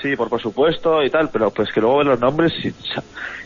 Sí, 0.02 0.16
por 0.16 0.30
presupuesto 0.30 1.02
y 1.04 1.10
tal, 1.10 1.30
pero 1.34 1.50
pues 1.50 1.72
que 1.72 1.82
luego 1.82 1.98
ven 2.00 2.10
los 2.10 2.20
nombres 2.20 2.54
y, 2.64 2.68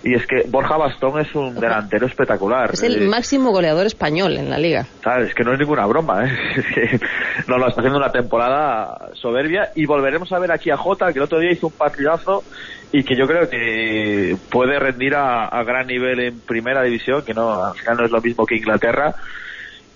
y 0.10 0.16
es 0.16 0.28
que 0.28 0.44
Borja 0.50 0.76
Bastón 0.78 1.20
es 1.22 1.34
un 1.34 1.56
delantero 1.56 2.06
espectacular. 2.08 2.72
Es 2.74 2.84
el 2.84 3.04
Eh, 3.04 3.08
máximo 3.08 3.52
goleador 3.52 3.86
español 3.86 4.36
en 4.38 4.50
la 4.50 4.58
liga. 4.58 4.86
Claro, 5.02 5.24
es 5.24 5.34
que 5.34 5.44
no 5.44 5.54
es 5.54 5.60
ninguna 5.60 5.86
broma, 5.86 6.26
¿eh? 6.26 6.32
es 6.58 6.66
que 6.76 7.00
nos 7.48 7.58
lo 7.60 7.68
está 7.68 7.80
haciendo 7.82 7.98
una 8.00 8.12
temporada 8.12 9.10
soberbia 9.14 9.70
y 9.76 9.86
volveremos 9.86 10.32
a 10.34 10.40
ver 10.40 10.52
aquí 10.52 10.70
a 10.72 10.78
Jota, 10.78 11.14
que 11.14 11.20
el 11.20 11.24
otro 11.26 11.40
día 11.40 11.52
hizo 11.54 11.68
un 11.68 11.74
partidazo 11.74 12.44
y 12.92 13.04
que 13.04 13.16
yo 13.16 13.26
creo 13.26 13.50
que 13.50 14.36
puede 14.50 14.78
rendir 14.78 15.16
a, 15.16 15.46
a 15.46 15.64
gran 15.64 15.88
nivel 15.88 16.20
en 16.20 16.40
primera 16.42 16.84
división, 16.84 17.24
que 17.24 17.34
no, 17.34 17.64
al 17.64 17.76
final 17.76 17.98
no 17.98 18.06
es 18.06 18.12
lo 18.12 18.20
mismo 18.22 18.46
que 18.46 18.58
Inglaterra 18.58 19.16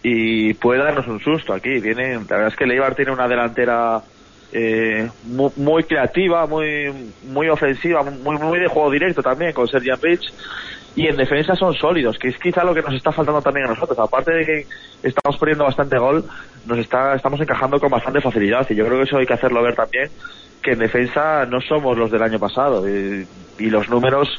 y 0.01 0.53
puede 0.53 0.83
darnos 0.83 1.07
un 1.07 1.19
susto 1.19 1.53
aquí. 1.53 1.79
Viene, 1.81 2.13
la 2.13 2.19
verdad 2.37 2.47
es 2.47 2.55
que 2.55 2.65
Leibar 2.65 2.95
tiene 2.95 3.11
una 3.11 3.27
delantera 3.27 4.01
eh, 4.57 5.09
muy, 5.25 5.51
muy 5.57 5.83
creativa, 5.83 6.45
muy 6.47 7.11
muy 7.23 7.49
ofensiva, 7.49 8.03
muy 8.03 8.37
muy 8.37 8.57
de 8.57 8.67
juego 8.67 8.89
directo 8.89 9.21
también 9.21 9.51
con 9.51 9.67
Sergian 9.67 9.99
Rich 10.01 10.31
y 10.95 11.07
en 11.07 11.17
defensa 11.17 11.55
son 11.55 11.73
sólidos, 11.73 12.17
que 12.17 12.29
es 12.29 12.37
quizá 12.37 12.63
lo 12.63 12.73
que 12.73 12.81
nos 12.81 12.93
está 12.93 13.11
faltando 13.11 13.41
también 13.41 13.65
a 13.65 13.71
nosotros. 13.71 13.99
Aparte 13.99 14.31
de 14.31 14.45
que 14.45 14.65
estamos 15.03 15.37
poniendo 15.37 15.65
bastante 15.65 15.97
gol, 15.97 16.23
nos 16.65 16.77
está 16.77 17.15
estamos 17.15 17.41
encajando 17.41 17.77
con 17.81 17.89
bastante 17.89 18.21
facilidad 18.21 18.65
y 18.69 18.75
yo 18.75 18.85
creo 18.85 18.99
que 18.99 19.03
eso 19.03 19.17
hay 19.17 19.25
que 19.25 19.33
hacerlo 19.33 19.61
ver 19.61 19.75
también 19.75 20.09
que 20.63 20.71
en 20.71 20.79
defensa 20.79 21.45
no 21.45 21.59
somos 21.59 21.97
los 21.97 22.09
del 22.09 22.23
año 22.23 22.39
pasado 22.39 22.89
y, 22.89 23.27
y 23.59 23.69
los 23.69 23.89
números 23.89 24.29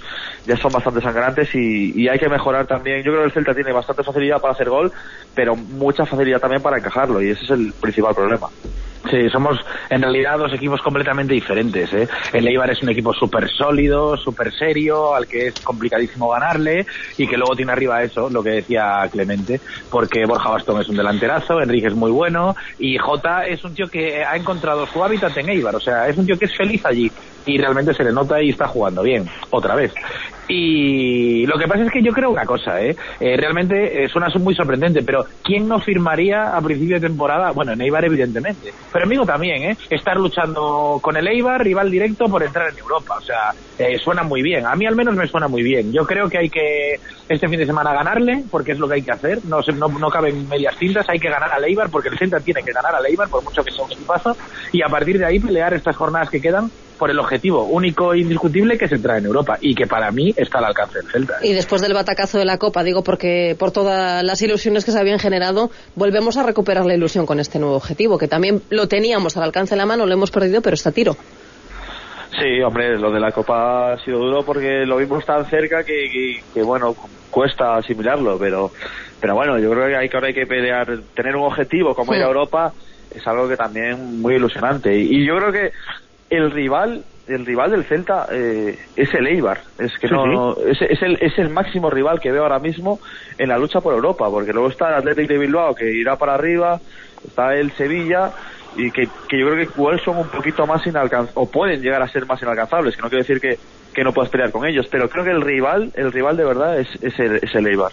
ya 0.47 0.57
son 0.57 0.73
bastante 0.73 1.03
sangrantes 1.03 1.55
y, 1.55 1.93
y 1.95 2.09
hay 2.09 2.19
que 2.19 2.29
mejorar 2.29 2.67
también. 2.67 3.03
Yo 3.03 3.13
creo 3.13 3.21
que 3.21 3.27
el 3.27 3.33
Celta 3.33 3.55
tiene 3.55 3.71
bastante 3.71 4.03
facilidad 4.03 4.41
para 4.41 4.55
hacer 4.55 4.71
gol, 4.71 4.91
pero 5.35 5.55
mucha 5.55 6.07
facilidad 6.07 6.41
también 6.41 6.63
para 6.63 6.79
encajarlo 6.79 7.21
y 7.21 7.29
ese 7.29 7.45
es 7.45 7.51
el 7.51 7.73
principal 7.75 8.15
problema. 8.15 8.49
Sí, 9.11 9.31
somos 9.31 9.59
en 9.89 10.03
realidad 10.03 10.39
dos 10.39 10.53
equipos 10.53 10.81
completamente 10.83 11.35
diferentes. 11.35 11.93
¿eh? 11.93 12.09
El 12.33 12.49
Eibar 12.49 12.71
es 12.71 12.83
un 12.83 12.89
equipo 12.89 13.13
súper 13.13 13.49
sólido, 13.51 14.17
súper 14.17 14.53
serio, 14.53 15.15
al 15.15 15.27
que 15.27 15.49
es 15.49 15.55
complicadísimo 15.63 16.29
ganarle 16.31 16.87
y 17.17 17.29
que 17.29 17.37
luego 17.37 17.55
tiene 17.55 17.73
arriba 17.73 18.03
eso, 18.03 18.29
lo 18.29 18.43
que 18.43 18.51
decía 18.51 19.09
Clemente, 19.11 19.61
porque 19.89 20.25
Borja 20.27 20.51
Bastón 20.51 20.81
es 20.81 20.89
un 20.89 20.97
delanterazo, 20.97 21.61
Enrique 21.61 21.89
es 21.89 21.95
muy 21.95 22.11
bueno 22.11 22.55
y 22.79 22.99
Jota 22.99 23.47
es 23.47 23.63
un 23.65 23.75
tío 23.75 23.89
que 23.89 24.25
ha 24.25 24.37
encontrado 24.37 24.87
su 24.87 25.03
hábitat 25.05 25.37
en 25.37 25.51
Eibar. 25.51 25.77
O 25.77 25.81
sea, 25.81 26.09
es 26.09 26.17
un 26.17 26.27
tío 26.27 26.39
que 26.39 26.47
es 26.47 26.57
feliz 26.57 26.85
allí 26.85 27.11
y 27.47 27.59
realmente 27.59 27.95
se 27.95 28.05
le 28.05 28.12
nota 28.12 28.43
y 28.43 28.50
está 28.50 28.67
jugando 28.67 29.03
bien, 29.03 29.26
otra 29.50 29.75
vez. 29.75 29.95
Y 30.49 31.45
lo 31.47 31.59
que 31.59 31.67
pasa 31.67 31.83
es 31.83 31.91
que 31.91 32.03
yo 32.03 32.12
creo 32.12 32.31
una 32.31 32.45
cosa, 32.45 32.81
¿eh? 32.81 32.97
Eh, 33.19 33.37
realmente 33.37 34.05
eh, 34.05 34.09
suena 34.09 34.29
muy 34.38 34.55
sorprendente, 34.55 35.03
pero 35.03 35.25
¿quién 35.43 35.67
no 35.67 35.81
firmaría 35.81 36.57
a 36.57 36.61
principio 36.61 37.00
de 37.00 37.09
temporada? 37.09 37.50
Bueno, 37.50 37.73
en 37.73 37.81
Eibar 37.81 38.05
evidentemente, 38.05 38.73
pero 38.93 39.11
en 39.11 39.26
también, 39.26 39.62
¿eh? 39.71 39.76
Estar 39.91 40.17
luchando 40.17 41.00
con 41.03 41.17
el 41.17 41.26
Eibar, 41.26 41.62
rival 41.62 41.91
directo 41.91 42.26
por 42.26 42.43
entrar 42.43 42.69
en 42.71 42.79
Europa, 42.79 43.17
o 43.19 43.23
sea, 43.23 43.53
eh, 43.79 43.99
suena 43.99 44.23
muy 44.23 44.43
bien. 44.43 44.67
A 44.67 44.76
mí 44.76 44.87
al 44.87 44.95
menos 44.95 45.17
me 45.17 45.26
suena 45.26 45.49
muy 45.49 45.62
bien. 45.62 45.93
Yo 45.93 46.07
creo 46.07 46.29
que 46.29 46.38
hay 46.38 46.49
que 46.49 47.00
este 47.29 47.49
fin 47.49 47.59
de 47.59 47.67
semana 47.67 47.93
ganarle, 47.93 48.45
porque 48.50 48.73
es 48.73 48.79
lo 48.79 48.87
que 48.87 48.95
hay 48.95 49.03
que 49.03 49.12
hacer. 49.12 49.45
No, 49.47 49.61
no, 49.75 49.88
no 49.88 50.11
caben 50.11 50.49
medias 50.49 50.76
tintas, 50.76 51.09
hay 51.09 51.19
que 51.19 51.29
ganar 51.29 51.50
al 51.50 51.65
Eibar, 51.65 51.91
porque 51.91 52.09
el 52.09 52.19
Celta 52.19 52.38
tiene 52.38 52.62
que 52.62 52.73
ganar 52.73 52.95
al 52.95 53.07
Eibar, 53.07 53.29
por 53.29 53.43
mucho 53.43 53.65
que 53.65 53.73
sea 53.73 53.85
un 53.85 53.93
equipazo, 53.93 54.37
y 54.71 54.83
a 54.83 54.88
partir 54.88 55.19
de 55.19 55.25
ahí 55.25 55.41
pelear 55.41 55.75
estas 55.75 55.97
jornadas 55.97 56.31
que 56.31 56.41
quedan 56.41 56.71
por 56.99 57.11
el 57.11 57.19
objetivo 57.19 57.65
único 57.65 58.12
e 58.15 58.21
indiscutible 58.21 58.79
que 58.79 58.87
es 58.87 58.93
entrar 58.93 59.19
en 59.19 59.26
Europa 59.26 59.59
y 59.61 59.75
que 59.75 59.87
para 59.87 60.11
mí 60.11 60.33
está 60.37 60.59
al 60.59 60.67
alcance 60.67 60.99
del 60.99 61.11
Celta. 61.11 61.35
Y 61.43 61.53
después 61.53 61.83
del 61.83 61.95
batacazo 61.95 62.38
de 62.38 62.45
la 62.45 62.59
Copa, 62.59 62.83
digo, 62.83 63.03
porque 63.03 63.55
por 63.59 63.71
todas 63.71 64.23
las 64.23 64.41
ilusiones 64.43 64.85
que 64.85 64.91
se 64.93 64.99
habían 64.99 65.19
generado, 65.19 65.71
volvemos 65.95 66.37
a 66.37 66.43
recuperar 66.43 66.85
la 66.87 66.95
ilusión 66.95 67.26
con 67.26 67.41
este 67.41 67.59
nuevo 67.59 67.76
objetivo, 67.76 68.19
que 68.19 68.29
también 68.29 68.62
lo 68.71 68.88
teníamos 68.88 69.37
al 69.37 69.45
alcance 69.45 69.75
de 69.75 69.79
la 69.79 69.87
mano, 69.87 70.07
lo 70.07 70.12
hemos 70.12 70.31
perdido, 70.31 70.61
pero 70.62 70.75
está 70.75 70.91
a 70.91 70.93
tiro. 70.93 71.17
Sí, 72.38 72.61
hombre, 72.62 72.99
lo 72.99 73.11
de 73.11 73.21
la 73.21 73.30
Copa 73.32 73.93
ha 73.95 74.04
sido 74.04 74.19
duro 74.19 74.45
porque 74.45 74.85
lo 74.85 74.99
vimos 74.99 75.25
tan 75.25 75.47
cerca 75.47 75.85
que, 75.85 76.11
que, 76.13 76.43
que, 76.52 76.63
bueno, 76.63 76.95
cuesta 77.30 77.76
asimilarlo, 77.76 78.39
pero 78.39 78.71
pero 79.21 79.35
bueno, 79.35 79.59
yo 79.59 79.71
creo 79.71 79.87
que 79.89 79.97
hay 79.97 80.09
que 80.09 80.17
ahora 80.17 80.28
hay 80.28 80.35
que 80.35 80.47
pelear, 80.47 80.99
tener 81.15 81.37
un 81.37 81.45
objetivo 81.45 81.95
como 81.95 82.13
ir 82.15 82.21
a 82.21 82.25
Sí. 82.25 82.28
Europa 82.28 82.73
es 83.15 83.26
algo 83.26 83.49
que 83.49 83.56
también 83.56 84.21
muy 84.21 84.35
ilusionante 84.35 84.95
y, 84.95 85.23
y 85.23 85.26
yo 85.26 85.37
creo 85.39 85.52
que 85.52 85.71
el 86.30 86.50
rival 86.50 87.04
el 87.28 87.45
rival 87.45 87.73
del 87.73 87.84
Celta 87.84 88.28
eh, 88.30 88.78
es 88.95 89.12
el 89.15 89.26
Eibar, 89.26 89.58
es 89.78 89.93
que 89.99 90.06
Sí, 90.06 90.15
no 90.15 90.56
Es, 90.56 90.80
es 90.80 91.02
el 91.02 91.19
es 91.21 91.36
el 91.39 91.50
máximo 91.50 91.91
rival 91.91 92.21
que 92.21 92.30
veo 92.30 92.45
ahora 92.45 92.60
mismo 92.60 93.00
en 93.36 93.49
la 93.49 93.58
lucha 93.58 93.80
por 93.80 93.95
Europa, 93.95 94.30
porque 94.30 94.52
luego 94.52 94.69
está 94.69 94.89
el 94.89 94.95
Athletic 94.95 95.28
de 95.28 95.39
Bilbao 95.39 95.75
que 95.75 95.91
irá 95.91 96.17
para 96.17 96.34
arriba, 96.34 96.80
está 97.26 97.54
el 97.56 97.73
Sevilla 97.73 98.30
y 98.76 98.91
que, 98.91 99.08
que 99.28 99.41
yo 99.41 99.47
creo 99.47 99.56
que 99.56 99.73
igual 99.75 99.99
son 100.00 100.19
un 100.19 100.28
poquito 100.28 100.67
más 100.67 100.86
inalcanzables 100.86 101.32
o 101.36 101.50
pueden 101.50 101.80
llegar 101.82 102.02
a 102.02 102.08
ser 102.08 102.26
más 102.26 102.41
inalcanzables, 102.43 102.95
que 102.95 103.02
no 103.02 103.08
quiero 103.08 103.23
decir 103.25 103.41
que, 103.41 103.58
que 103.93 104.04
no 104.04 104.12
puedas 104.12 104.30
pelear 104.30 104.52
con 104.52 104.67
ellos, 104.67 104.86
pero 104.91 105.08
creo 105.08 105.25
que 105.25 105.30
el 105.30 105.41
rival, 105.41 105.91
el 105.95 106.12
rival 106.12 106.36
de 106.36 106.45
verdad 106.45 106.78
es, 106.78 106.89
es 107.02 107.19
el, 107.19 107.36
es 107.36 107.54
el 107.54 107.67
Eibar. 107.67 107.93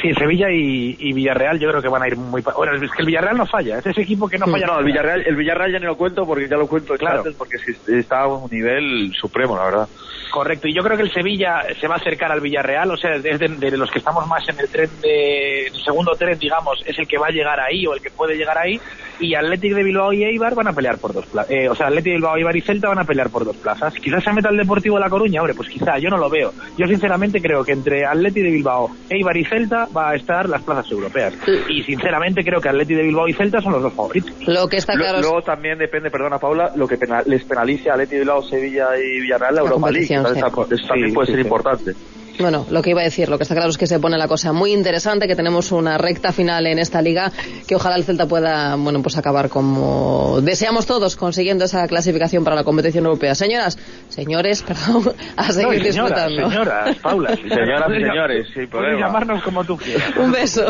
Sí, 0.00 0.14
Sevilla 0.14 0.50
y, 0.50 0.96
y 0.98 1.12
Villarreal 1.12 1.58
yo 1.58 1.68
creo 1.68 1.82
que 1.82 1.88
van 1.88 2.02
a 2.02 2.08
ir 2.08 2.16
muy... 2.16 2.42
Bueno, 2.42 2.74
es 2.74 2.90
que 2.92 3.00
el 3.02 3.06
Villarreal 3.06 3.36
no 3.36 3.46
falla, 3.46 3.78
es 3.78 3.86
ese 3.86 4.02
equipo 4.02 4.28
que 4.28 4.38
no 4.38 4.46
falla. 4.46 4.66
No, 4.66 4.78
el. 4.78 4.84
Villarreal, 4.84 5.22
el 5.26 5.36
Villarreal 5.36 5.72
ya 5.72 5.78
ni 5.78 5.86
lo 5.86 5.96
cuento 5.96 6.24
porque 6.24 6.48
ya 6.48 6.56
lo 6.56 6.66
cuento 6.68 6.94
Claro. 6.96 7.22
claro. 7.22 7.36
porque 7.36 7.56
es 7.56 7.64
que 7.64 7.98
está 7.98 8.20
a 8.20 8.26
un 8.28 8.50
nivel 8.50 9.12
supremo, 9.20 9.56
la 9.56 9.64
verdad. 9.64 9.88
Correcto, 10.30 10.68
y 10.68 10.74
yo 10.74 10.82
creo 10.84 10.96
que 10.96 11.02
el 11.02 11.12
Sevilla 11.12 11.62
se 11.80 11.88
va 11.88 11.94
a 11.94 11.98
acercar 11.98 12.30
al 12.30 12.40
Villarreal, 12.40 12.88
o 12.92 12.96
sea, 12.96 13.16
es 13.16 13.22
de, 13.22 13.48
de 13.48 13.76
los 13.76 13.90
que 13.90 13.98
estamos 13.98 14.24
más 14.28 14.48
en 14.48 14.60
el 14.60 14.68
tren 14.68 14.88
de 15.02 15.66
el 15.66 15.82
segundo 15.82 16.12
tren, 16.12 16.38
digamos, 16.38 16.80
es 16.86 16.96
el 17.00 17.08
que 17.08 17.18
va 17.18 17.26
a 17.26 17.30
llegar 17.32 17.58
ahí 17.58 17.84
o 17.84 17.94
el 17.94 18.00
que 18.00 18.10
puede 18.10 18.36
llegar 18.36 18.56
ahí, 18.56 18.80
y 19.18 19.34
Athletic 19.34 19.74
de 19.74 19.82
Bilbao 19.82 20.12
y 20.12 20.22
Eibar 20.22 20.54
van 20.54 20.68
a 20.68 20.72
pelear 20.72 20.98
por 20.98 21.12
dos 21.12 21.26
plazas, 21.26 21.52
o 21.68 21.74
sea, 21.74 21.88
Athletic 21.88 22.12
de 22.12 22.18
Bilbao, 22.18 22.36
Eibar 22.36 22.56
y 22.56 22.60
Celta 22.60 22.86
van 22.88 23.00
a 23.00 23.04
pelear 23.04 23.28
por 23.28 23.44
dos 23.44 23.56
plazas. 23.56 23.92
Quizás 23.94 24.22
se 24.22 24.32
meta 24.32 24.50
el 24.50 24.56
Deportivo 24.56 24.96
de 24.96 25.00
La 25.00 25.10
Coruña, 25.10 25.40
hombre, 25.40 25.54
pues 25.54 25.68
quizá, 25.68 25.98
yo 25.98 26.08
no 26.10 26.16
lo 26.16 26.30
veo. 26.30 26.52
Yo 26.78 26.86
sinceramente 26.86 27.42
creo 27.42 27.64
que 27.64 27.72
entre 27.72 28.06
Athletic 28.06 28.44
de 28.44 28.50
Bilbao, 28.50 28.88
Eibar 29.08 29.36
y 29.36 29.44
Celta 29.44 29.79
va 29.86 30.10
a 30.10 30.14
estar 30.16 30.48
las 30.48 30.62
plazas 30.62 30.90
europeas. 30.90 31.34
Y 31.68 31.82
sinceramente 31.84 32.42
creo 32.44 32.60
que 32.60 32.68
Athletic 32.68 32.96
de 32.96 33.02
Bilbao 33.04 33.28
y 33.28 33.34
Celta 33.34 33.60
son 33.60 33.72
los 33.72 33.82
dos 33.82 33.94
favoritos. 33.94 34.32
Lo 34.46 34.68
que 34.68 34.76
está 34.76 34.94
claro 34.94 35.20
Luego 35.20 35.42
también 35.42 35.78
depende, 35.78 36.10
perdona 36.10 36.38
Paula, 36.38 36.72
lo 36.74 36.86
que 36.86 36.96
pena- 36.96 37.22
les 37.26 37.44
penalice 37.44 37.90
a 37.90 37.96
Leti 37.96 38.16
Bilbao, 38.16 38.42
Sevilla 38.42 38.88
y 38.96 39.20
Villarreal 39.20 39.54
la 39.54 39.60
La 39.62 39.68
Europa 39.68 39.90
League. 39.90 40.08
competición, 40.08 40.18
Entonces, 40.26 40.68
sí. 40.68 40.74
eso 40.74 40.88
también 40.88 41.08
Sí, 41.10 41.14
puede 41.14 41.26
sí, 41.26 41.32
ser 41.32 41.40
sí. 41.40 41.46
importante. 41.46 41.92
Bueno, 42.38 42.66
lo 42.70 42.80
que 42.82 42.90
iba 42.90 43.00
a 43.00 43.04
decir, 43.04 43.28
lo 43.28 43.36
que 43.36 43.42
está 43.42 43.54
claro 43.54 43.70
es 43.70 43.76
que 43.78 43.86
se 43.86 43.98
pone 44.00 44.16
la 44.16 44.28
cosa 44.28 44.52
muy 44.52 44.72
interesante, 44.72 45.26
que 45.26 45.36
tenemos 45.36 45.72
una 45.72 45.98
recta 45.98 46.32
final 46.32 46.66
en 46.66 46.78
esta 46.78 47.02
liga, 47.02 47.30
que 47.66 47.74
ojalá 47.74 47.96
el 47.96 48.04
Celta 48.04 48.26
pueda, 48.26 48.76
bueno, 48.76 49.02
pues 49.02 49.16
acabar 49.18 49.48
como 49.50 50.38
deseamos 50.42 50.86
todos, 50.86 51.16
consiguiendo 51.16 51.64
esa 51.66 51.86
clasificación 51.86 52.44
para 52.44 52.56
la 52.56 52.64
competición 52.64 53.04
europea. 53.04 53.34
Señoras, 53.34 53.78
señores, 54.08 54.62
perdón, 54.66 55.12
a 55.36 55.52
seguir 55.52 55.84
No, 55.84 55.92
señoras, 55.92 56.28
disfrutando. 56.28 56.50
señoras, 56.50 56.96
Paula. 57.02 57.28
Señoras 57.36 57.88
y 57.90 58.02
señores, 58.04 58.46
Puedes 58.54 58.70
problema. 58.70 59.06
llamarnos 59.06 59.42
como 59.42 59.64
tú 59.64 59.76
quieras. 59.76 60.10
Un 60.16 60.32
beso. 60.32 60.64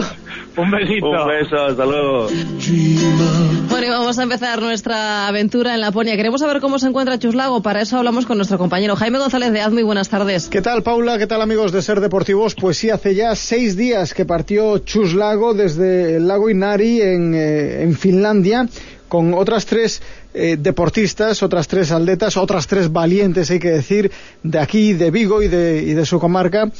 Un 0.56 0.70
besito. 0.70 1.06
Un 1.10 1.28
beso, 1.28 1.56
hasta 1.66 1.84
luego. 1.86 2.26
Bueno, 3.68 3.86
y 3.86 3.90
vamos 3.90 4.18
a 4.18 4.22
empezar 4.22 4.60
nuestra 4.60 5.28
aventura 5.28 5.74
en 5.74 5.80
Laponia. 5.80 6.16
Queremos 6.16 6.40
saber 6.40 6.60
cómo 6.60 6.78
se 6.78 6.88
encuentra 6.88 7.18
Chuslago. 7.18 7.62
Para 7.62 7.80
eso 7.82 7.98
hablamos 7.98 8.26
con 8.26 8.36
nuestro 8.36 8.58
compañero 8.58 8.96
Jaime 8.96 9.18
González 9.18 9.52
de 9.52 9.60
Az. 9.60 9.72
Muy 9.72 9.82
buenas 9.84 10.08
tardes. 10.08 10.48
¿Qué 10.48 10.60
tal, 10.60 10.82
Paula? 10.82 11.18
¿Qué 11.18 11.26
tal, 11.26 11.40
amigos 11.50 11.72
de 11.72 11.82
Ser 11.82 12.00
Deportivos? 12.00 12.54
Pues 12.54 12.78
sí, 12.78 12.90
hace 12.90 13.12
ya 13.12 13.34
seis 13.34 13.76
días 13.76 14.14
que 14.14 14.24
partió 14.24 14.78
Chus 14.78 15.14
Lago 15.14 15.52
desde 15.52 16.14
el 16.14 16.28
lago 16.28 16.48
Inari 16.48 17.02
en, 17.02 17.34
eh, 17.34 17.92
Finlandia 17.98 18.68
con 19.08 19.34
otras 19.34 19.66
tres 19.66 20.00
eh, 20.32 20.56
deportistas, 20.56 21.42
otras 21.42 21.66
tres 21.66 21.90
atletas, 21.90 22.36
otras 22.36 22.68
tres 22.68 22.92
valientes, 22.92 23.50
hay 23.50 23.58
que 23.58 23.70
decir, 23.70 24.12
de 24.44 24.60
aquí, 24.60 24.92
de 24.92 25.10
Vigo 25.10 25.42
y 25.42 25.48
de 25.48 26.06
su 26.06 26.20
comarca, 26.20 26.70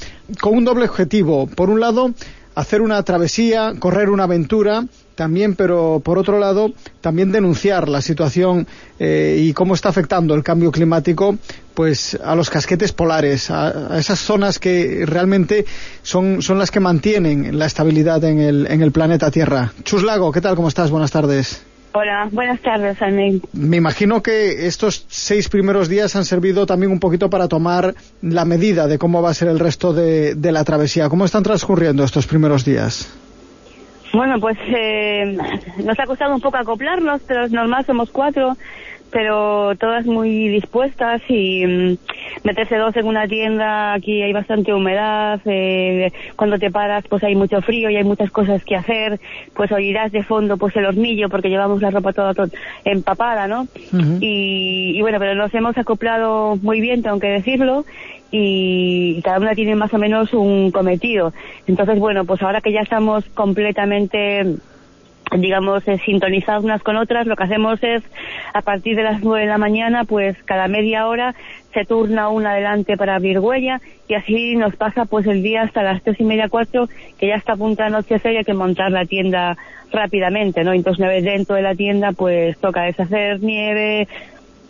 con 0.41 0.59
un 0.59 0.65
doble 0.65 0.85
objetivo. 0.85 1.49
Por 1.49 1.69
un 1.69 1.81
lado, 1.81 2.15
hacer 2.61 2.81
una 2.81 3.03
travesía, 3.03 3.75
correr 3.79 4.11
una 4.11 4.25
aventura, 4.25 4.85
también, 5.15 5.55
pero 5.55 6.01
por 6.03 6.19
otro 6.19 6.39
lado, 6.39 6.73
también 7.03 7.31
denunciar 7.31 7.91
la 7.91 8.01
situación 8.01 8.67
eh, 8.99 9.39
y 9.39 9.53
cómo 9.53 9.75
está 9.75 9.91
afectando 9.91 10.35
el 10.35 10.43
cambio 10.43 10.73
climático 10.73 11.37
pues 11.75 12.19
a 12.25 12.35
los 12.35 12.49
casquetes 12.49 12.93
polares, 12.93 13.51
a, 13.51 13.95
a 13.95 13.99
esas 13.99 14.19
zonas 14.19 14.59
que 14.59 15.05
realmente 15.07 15.67
son, 16.03 16.41
son 16.41 16.59
las 16.59 16.71
que 16.71 16.81
mantienen 16.81 17.59
la 17.59 17.67
estabilidad 17.67 18.25
en 18.25 18.39
el, 18.39 18.67
en 18.67 18.81
el 18.83 18.93
planeta 18.93 19.31
Tierra. 19.31 19.73
Chus 19.85 20.03
Lago, 20.03 20.33
¿qué 20.33 20.41
tal? 20.41 20.57
¿Cómo 20.57 20.69
estás? 20.69 20.91
Buenas 20.91 21.11
tardes. 21.11 21.70
Hola, 21.93 22.29
buenas 22.31 22.61
tardes, 22.61 23.03
Almen. 23.03 23.43
Me 23.53 23.77
imagino 23.77 24.23
que 24.23 24.67
estos 24.69 25.05
seis 25.09 25.49
primeros 25.49 25.89
días 25.89 26.15
han 26.15 26.25
servido 26.25 26.65
también 26.65 26.93
un 26.93 27.01
poquito 27.01 27.29
para 27.31 27.49
tomar 27.49 27.95
la 28.23 28.45
medida 28.45 28.87
de 28.87 28.97
cómo 28.97 29.23
va 29.23 29.31
a 29.31 29.35
ser 29.35 29.49
el 29.49 29.59
resto 29.59 29.93
de, 29.93 30.37
de 30.37 30.53
la 30.53 30.63
travesía. 30.63 31.09
¿Cómo 31.09 31.25
están 31.25 31.43
transcurriendo 31.43 32.05
estos 32.05 32.29
primeros 32.29 32.65
días? 32.65 33.13
Bueno, 34.13 34.41
pues 34.41 34.57
eh, 34.69 35.37
nos 35.85 35.99
ha 35.99 36.07
costado 36.07 36.35
un 36.35 36.41
poco 36.41 36.57
acoplarnos, 36.57 37.23
pero 37.27 37.45
es 37.45 37.53
normal, 37.53 37.85
somos 37.87 38.11
cuatro. 38.11 38.57
Pero 39.11 39.75
todas 39.77 40.07
muy 40.07 40.49
dispuestas 40.49 41.21
y 41.29 41.67
mm, 41.67 41.97
meterse 42.45 42.77
dos 42.77 42.97
en 42.97 43.07
una 43.07 43.27
tienda, 43.27 43.95
aquí 43.95 44.23
hay 44.23 44.33
bastante 44.33 44.73
humedad, 44.73 45.41
eh, 45.45 46.13
cuando 46.37 46.59
te 46.59 46.71
paras 46.71 47.05
pues 47.09 47.23
hay 47.25 47.35
mucho 47.35 47.61
frío 47.63 47.91
y 47.91 47.97
hay 47.97 48.05
muchas 48.05 48.31
cosas 48.31 48.65
que 48.65 48.77
hacer, 48.77 49.21
pues 49.55 49.73
oirás 49.73 50.13
de 50.13 50.23
fondo 50.23 50.57
pues 50.57 50.75
el 50.77 50.87
hornillo 50.87 51.29
porque 51.29 51.49
llevamos 51.49 51.83
la 51.83 51.91
ropa 51.91 52.13
toda, 52.13 52.33
empapada, 52.85 53.47
¿no? 53.47 53.67
y, 54.21 54.93
y 54.97 55.01
bueno, 55.01 55.19
pero 55.19 55.35
nos 55.35 55.53
hemos 55.55 55.77
acoplado 55.77 56.57
muy 56.57 56.81
bien, 56.81 57.03
tengo 57.03 57.19
que 57.19 57.29
decirlo, 57.29 57.85
y 58.31 59.21
cada 59.23 59.39
una 59.39 59.55
tiene 59.55 59.75
más 59.75 59.93
o 59.93 59.99
menos 59.99 60.33
un 60.33 60.71
cometido. 60.71 61.33
Entonces, 61.67 61.99
bueno, 61.99 62.25
pues 62.25 62.41
ahora 62.43 62.61
que 62.61 62.73
ya 62.73 62.81
estamos 62.81 63.25
completamente 63.35 64.57
digamos, 65.37 65.87
eh, 65.87 65.99
sintonizadas 66.05 66.65
unas 66.65 66.83
con 66.83 66.97
otras, 66.97 67.27
lo 67.27 67.37
que 67.37 67.45
hacemos 67.45 67.83
es, 67.83 68.03
a 68.53 68.63
partir 68.63 68.97
de 68.97 69.03
las 69.03 69.23
nueve 69.23 69.43
de 69.43 69.51
la 69.51 69.59
mañana, 69.59 70.05
pues 70.05 70.37
cada 70.45 70.69
media 70.69 71.07
hora 71.07 71.35
se 71.73 71.85
turna 71.85 72.29
una 72.29 72.51
adelante 72.53 72.97
para 72.97 73.15
abrir 73.15 73.39
huella 73.39 73.81
y 74.09 74.15
así 74.15 74.57
nos 74.57 74.75
pasa 74.77 75.05
pues 75.05 75.27
el 75.27 75.43
día 75.43 75.63
hasta 75.63 75.83
las 75.83 76.03
tres 76.03 76.19
y 76.21 76.25
media, 76.25 76.49
cuatro, 76.49 76.89
que 77.19 77.29
ya 77.29 77.37
está 77.37 77.53
a 77.53 77.57
punto 77.57 77.83
de 77.83 77.89
anochecer 77.89 78.33
y 78.33 78.37
hay 78.39 78.45
que 78.45 78.55
montar 78.55 78.91
la 78.91 79.05
tienda 79.05 79.57
rápidamente, 79.93 80.65
¿no? 80.65 80.73
Entonces 80.73 80.99
una 81.01 81.09
vez 81.09 81.25
dentro 81.25 81.57
de 81.57 81.63
la 81.63 81.75
tienda 81.75 82.13
pues 82.13 82.59
toca 82.59 82.83
deshacer 82.83 83.41
nieve, 83.41 84.09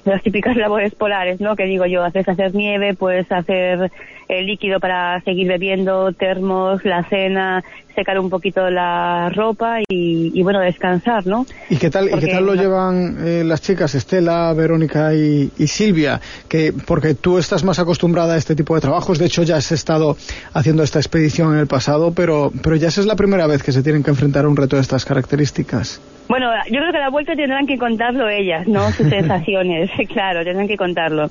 las 0.04 0.22
típicas 0.22 0.56
labores 0.56 0.94
polares, 0.94 1.40
¿no? 1.40 1.56
Que 1.56 1.64
digo 1.64 1.86
yo, 1.86 2.02
haces 2.02 2.28
hacer 2.28 2.54
nieve, 2.54 2.94
puedes 2.94 3.30
hacer 3.30 3.90
el 4.28 4.46
líquido 4.46 4.80
para 4.80 5.20
seguir 5.22 5.48
bebiendo, 5.48 6.12
termos, 6.12 6.84
la 6.84 7.02
cena, 7.04 7.64
secar 7.94 8.18
un 8.18 8.31
poquito 8.31 8.68
la 8.70 9.31
ropa 9.31 9.79
y, 9.88 10.42
bueno, 10.42 10.61
descansar, 10.61 11.26
¿no? 11.26 11.46
¿Y 11.68 11.76
qué 11.76 11.90
tal, 11.90 12.09
¿y 12.09 12.18
qué 12.18 12.29
tal 12.29 12.46
lo 12.46 12.55
llevan 12.55 13.16
eh, 13.20 13.44
las 13.44 13.62
chicas, 13.62 13.94
Estela, 13.94 14.53
Verónica 14.55 15.14
y, 15.14 15.50
Silvia? 15.66 16.20
Que, 16.48 16.72
porque 16.72 17.14
tú 17.14 17.38
estás 17.38 17.64
más 17.64 17.79
acostumbrada 17.79 18.35
a 18.35 18.37
este 18.37 18.55
tipo 18.55 18.74
de 18.74 18.81
trabajos, 18.81 19.18
de 19.18 19.26
hecho 19.26 19.42
ya 19.42 19.57
has 19.57 19.72
estado 19.72 20.16
haciendo 20.53 20.83
esta 20.83 20.98
expedición 20.98 21.55
en 21.55 21.61
el 21.61 21.66
pasado, 21.66 22.12
pero, 22.14 22.53
pero 22.62 22.76
ya 22.76 22.88
es 22.88 23.07
la 23.07 23.16
primera 23.16 23.46
vez 23.46 23.62
que 23.62 23.72
se 23.72 23.83
tienen 23.83 24.03
que 24.03 24.11
enfrentar 24.11 24.44
a 24.44 24.48
un 24.48 24.57
reto 24.57 24.76
de 24.76 24.83
estas 24.83 25.05
características. 25.05 26.00
Bueno, 26.31 26.46
yo 26.70 26.79
creo 26.79 26.92
que 26.92 26.98
a 26.98 27.00
la 27.00 27.11
vuelta 27.11 27.35
tendrán 27.35 27.66
que 27.66 27.76
contarlo 27.76 28.29
ellas, 28.29 28.68
¿no? 28.68 28.92
Sus 28.92 29.09
sensaciones, 29.11 29.90
claro, 30.12 30.44
tendrán 30.44 30.68
que 30.68 30.76
contarlo. 30.76 31.29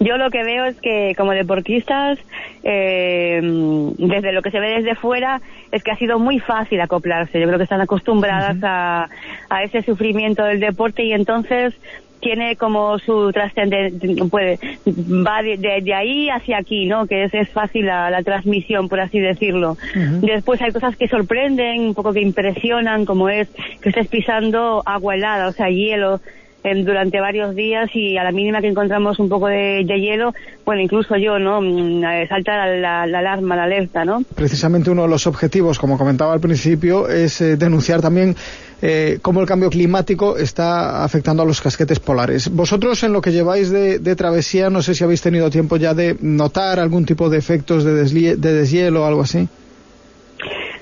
Yo 0.00 0.16
lo 0.16 0.28
que 0.30 0.42
veo 0.42 0.64
es 0.64 0.80
que 0.80 1.14
como 1.16 1.30
deportistas 1.30 2.18
eh, 2.64 3.40
desde 3.42 4.32
lo 4.32 4.42
que 4.42 4.50
se 4.50 4.58
ve 4.58 4.80
desde 4.80 4.96
fuera, 4.96 5.40
es 5.70 5.84
que 5.84 5.92
ha 5.92 5.96
sido 6.00 6.18
muy 6.18 6.40
fácil 6.40 6.80
acoplarse. 6.80 7.38
Yo 7.38 7.46
creo 7.46 7.58
que 7.58 7.64
están 7.64 7.80
acostumbradas 7.80 8.56
a, 8.62 9.08
a 9.48 9.62
ese 9.62 9.82
sufrimiento 9.82 10.42
del 10.42 10.58
deporte 10.58 11.04
y 11.04 11.12
entonces 11.12 11.74
tiene 12.20 12.56
como 12.56 12.98
su 12.98 13.32
trascendencia, 13.32 14.24
puede, 14.26 14.58
va 14.86 15.42
de, 15.42 15.94
ahí 15.94 16.28
hacia 16.28 16.58
aquí, 16.58 16.86
¿no? 16.86 17.06
Que 17.06 17.24
es, 17.24 17.34
es 17.34 17.48
fácil 17.48 17.86
la, 17.86 18.22
transmisión, 18.22 18.88
por 18.88 19.00
así 19.00 19.18
decirlo. 19.18 19.76
Después 20.20 20.60
hay 20.62 20.72
cosas 20.72 20.96
que 20.96 21.08
sorprenden, 21.08 21.80
un 21.80 21.94
poco 21.94 22.12
que 22.12 22.20
impresionan, 22.20 23.06
como 23.06 23.28
es 23.28 23.48
que 23.80 23.88
estés 23.88 24.08
pisando 24.08 24.82
agua 24.84 25.14
helada, 25.14 25.48
o 25.48 25.52
sea, 25.52 25.70
hielo, 25.70 26.20
durante 26.62 27.20
varios 27.20 27.54
días 27.54 27.90
y 27.94 28.16
a 28.16 28.24
la 28.24 28.32
mínima 28.32 28.60
que 28.60 28.68
encontramos 28.68 29.18
un 29.18 29.28
poco 29.28 29.46
de, 29.46 29.84
hielo, 29.84 30.34
bueno, 30.64 30.82
incluso 30.82 31.16
yo, 31.16 31.38
¿no? 31.38 31.60
Mm, 31.60 32.04
eh, 32.04 32.26
salta 32.28 32.66
la, 32.66 33.02
alarma, 33.02 33.56
la 33.56 33.64
alerta, 33.64 34.04
¿no? 34.04 34.22
Precisamente 34.34 34.90
uno 34.90 35.02
de 35.02 35.08
los 35.08 35.26
objetivos, 35.26 35.78
como 35.78 35.96
comentaba 35.96 36.32
al 36.32 36.40
principio, 36.40 37.08
es 37.08 37.40
eh, 37.40 37.56
denunciar 37.56 38.00
también 38.00 38.36
eh, 38.82 39.18
cómo 39.22 39.40
el 39.40 39.46
cambio 39.46 39.70
climático 39.70 40.36
está 40.36 41.02
afectando 41.02 41.42
a 41.42 41.46
los 41.46 41.60
casquetes 41.60 41.98
polares. 41.98 42.50
Vosotros, 42.50 43.02
en 43.02 43.12
lo 43.12 43.20
que 43.20 43.32
lleváis 43.32 43.70
de, 43.70 44.16
travesía, 44.16 44.70
no 44.70 44.82
sé 44.82 44.94
si 44.94 45.04
habéis 45.04 45.22
tenido 45.22 45.50
tiempo 45.50 45.76
ya 45.76 45.94
de 45.94 46.16
notar 46.20 46.78
algún 46.78 47.04
tipo 47.06 47.30
de 47.30 47.38
efectos 47.38 47.84
de, 47.84 48.36
de 48.36 48.52
deshielo 48.52 49.02
o 49.02 49.06
algo 49.06 49.22
así. 49.22 49.48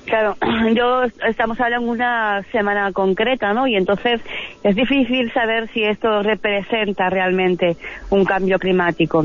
Claro, 0.09 0.35
yo 0.75 1.03
estamos 1.27 1.59
hablando 1.59 1.85
de 1.85 1.91
una 1.91 2.43
semana 2.51 2.91
concreta, 2.91 3.53
¿no? 3.53 3.67
Y 3.67 3.75
entonces 3.75 4.19
es 4.63 4.75
difícil 4.75 5.31
saber 5.33 5.69
si 5.71 5.83
esto 5.83 6.23
representa 6.23 7.09
realmente 7.09 7.77
un 8.09 8.25
cambio 8.25 8.57
climático. 8.57 9.23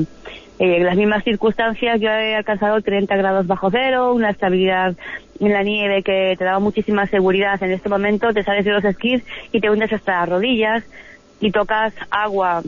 Eh, 0.59 0.77
en 0.77 0.85
las 0.85 0.97
mismas 0.97 1.25
circunstancias 1.25 2.01
yo 2.01 2.11
he 2.11 2.37
alcanzado 2.37 2.81
30 2.83 3.17
grados 3.17 3.47
bajo 3.47 3.71
cero, 3.71 4.13
una 4.13 4.31
estabilidad 4.31 4.95
en 5.41 5.53
la 5.53 5.63
nieve 5.63 6.03
que 6.03 6.35
te 6.39 6.45
daba 6.45 6.59
muchísima 6.59 7.07
seguridad. 7.07 7.61
En 7.63 7.73
este 7.73 7.89
momento 7.89 8.33
te 8.35 8.45
sales 8.45 8.65
de 8.65 8.73
los 8.73 8.85
esquís 8.85 9.23
y 9.53 9.61
te 9.61 9.71
hundes 9.71 9.93
hasta 9.93 10.21
las 10.21 10.29
rodillas 10.29 10.85
y 11.41 11.51
tocas 11.51 11.95
agua 12.11 12.63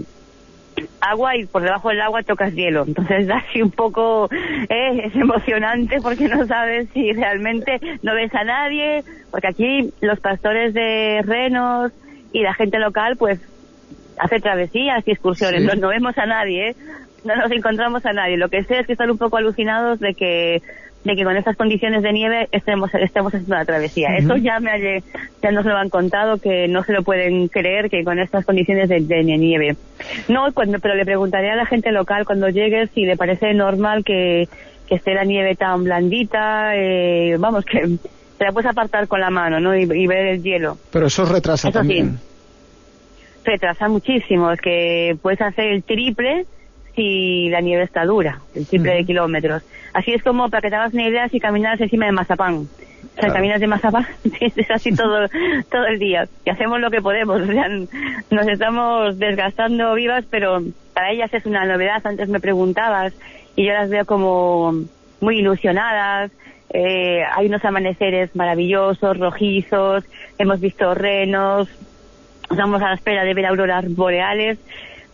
agua 1.01 1.37
y 1.37 1.47
por 1.47 1.63
debajo 1.63 1.89
del 1.89 2.01
agua 2.01 2.23
tocas 2.23 2.55
hielo. 2.55 2.85
Entonces 2.87 3.29
así 3.31 3.63
un 3.63 3.71
poco, 3.71 4.29
eh, 4.31 5.03
es 5.05 5.15
emocionante 5.15 6.01
porque 6.01 6.29
no 6.29 6.47
sabes 6.47 6.89
si 6.93 7.13
realmente 7.13 7.81
no 8.03 8.15
ves 8.15 8.35
a 8.35 8.45
nadie, 8.45 9.05
porque 9.31 9.49
aquí 9.49 9.93
los 10.01 10.21
pastores 10.21 10.75
de 10.75 11.23
renos 11.25 11.93
y 12.33 12.43
la 12.43 12.55
gente 12.55 12.79
local 12.79 13.17
pues 13.17 13.41
hace 14.19 14.41
travesías 14.41 15.07
y 15.07 15.11
excursiones, 15.11 15.63
no, 15.79 15.89
vemos 15.89 16.17
a 16.19 16.27
nadie, 16.27 16.71
¿eh? 16.71 16.77
no 17.25 17.37
nos 17.37 17.51
encontramos 17.51 18.07
a 18.07 18.13
nadie. 18.13 18.37
Lo 18.37 18.49
que 18.49 18.65
sé 18.65 18.79
es 18.79 18.87
que 18.87 18.93
están 18.93 19.11
un 19.11 19.19
poco 19.19 19.37
alucinados 19.37 20.01
de 20.01 20.15
que 20.15 20.63
de 21.07 21.15
que 21.15 21.25
con 21.25 21.37
estas 21.37 21.57
condiciones 21.57 22.03
de 22.03 22.13
nieve 22.13 22.49
estemos, 22.51 22.93
estemos 22.95 23.33
haciendo 23.33 23.55
una 23.55 23.65
travesía. 23.65 24.09
Eso 24.19 24.37
ya 24.37 24.59
me 24.59 25.03
ya 25.41 25.53
nos 25.53 25.65
lo 25.65 25.77
han 25.77 25.89
contado, 25.89 26.39
que 26.39 26.67
no 26.67 26.83
se 26.83 26.93
lo 26.93 27.03
pueden 27.03 27.49
creer 27.49 27.89
que 27.89 28.03
con 28.03 28.19
estas 28.19 28.45
condiciones 28.45 28.89
de, 28.89 29.01
nieve. 29.25 29.77
No, 30.29 30.53
cuando, 30.53 30.81
pero 30.81 30.97
le 30.97 31.05
preguntaré 31.05 31.51
a 31.51 31.57
la 31.57 31.67
gente 31.67 31.93
local 31.93 32.27
cuando 32.27 32.49
llegue 32.49 32.89
si 32.89 33.05
le 33.05 33.17
parece 33.17 33.55
normal 33.55 34.05
que, 34.05 34.49
que 34.89 34.97
esté 34.97 35.15
la 35.15 35.25
nieve 35.25 35.55
tan 35.55 35.85
blandita, 35.85 36.77
eh, 36.77 37.37
vamos, 37.39 37.65
que 37.65 37.99
te 38.39 38.45
la 38.45 38.53
puedes 38.53 38.69
apartar 38.69 39.07
con 39.07 39.21
la 39.21 39.31
mano, 39.31 39.61
¿no? 39.61 39.77
Y, 39.77 40.07
ver 40.07 40.27
el 40.27 40.43
hielo. 40.43 40.77
Pero 40.91 41.07
eso 41.07 41.25
retrasa 41.25 41.71
también. 41.71 42.19
retrasa 43.45 43.89
muchísimo, 43.89 44.51
es 44.51 44.61
que 44.61 45.17
puedes 45.23 45.41
hacer 45.41 45.67
el 45.67 45.85
triple 45.85 46.47
si 46.97 47.49
la 47.51 47.61
nieve 47.61 47.85
está 47.85 48.05
dura, 48.05 48.41
el 48.55 48.67
triple 48.67 48.95
de 48.95 49.05
kilómetros. 49.05 49.63
Así 49.97 50.13
es 50.13 50.23
como, 50.23 50.51
para 50.51 50.61
que 50.61 50.69
te 50.69 50.77
hagas 50.77 50.93
una 50.93 51.09
idea, 51.09 51.27
si 51.31 51.41
caminas 51.41 51.81
encima 51.81 52.05
de 52.05 52.13
mazapán. 52.13 52.69
O 53.17 53.19
sea, 53.19 53.33
caminas 53.33 53.61
de 53.61 53.67
mazapán, 53.67 54.07
es 54.41 54.71
así 54.71 54.95
todo, 54.95 55.27
todo 55.71 55.87
el 55.87 55.99
día. 55.99 56.29
Y 56.45 56.51
hacemos 56.51 56.81
lo 56.81 56.91
que 56.91 57.01
podemos. 57.01 57.41
O 57.41 57.47
sea, 57.47 57.67
nos 57.67 58.47
estamos 58.47 59.19
desgastando 59.19 59.95
vivas, 59.95 60.27
pero 60.29 60.63
para 60.93 61.13
ellas 61.13 61.33
es 61.33 61.47
una 61.47 61.65
novedad. 61.65 62.07
Antes 62.07 62.29
me 62.29 62.41
preguntabas 62.41 63.15
y 63.57 63.65
yo 63.65 63.73
las 63.73 63.89
veo 63.89 64.05
como 64.05 64.75
muy 65.23 65.39
ilusionadas. 65.39 66.31
Eh, 66.75 67.23
hay 67.35 67.47
unos 67.47 67.65
amaneceres 67.65 68.37
maravillosos, 68.37 69.19
rojizos, 69.19 70.05
hemos 70.37 70.61
visto 70.61 70.93
renos, 70.93 71.71
estamos 72.51 72.83
a 72.83 72.89
la 72.89 72.95
espera 72.97 73.25
de 73.25 73.33
ver 73.33 73.47
auroras 73.47 73.87
boreales 73.95 74.59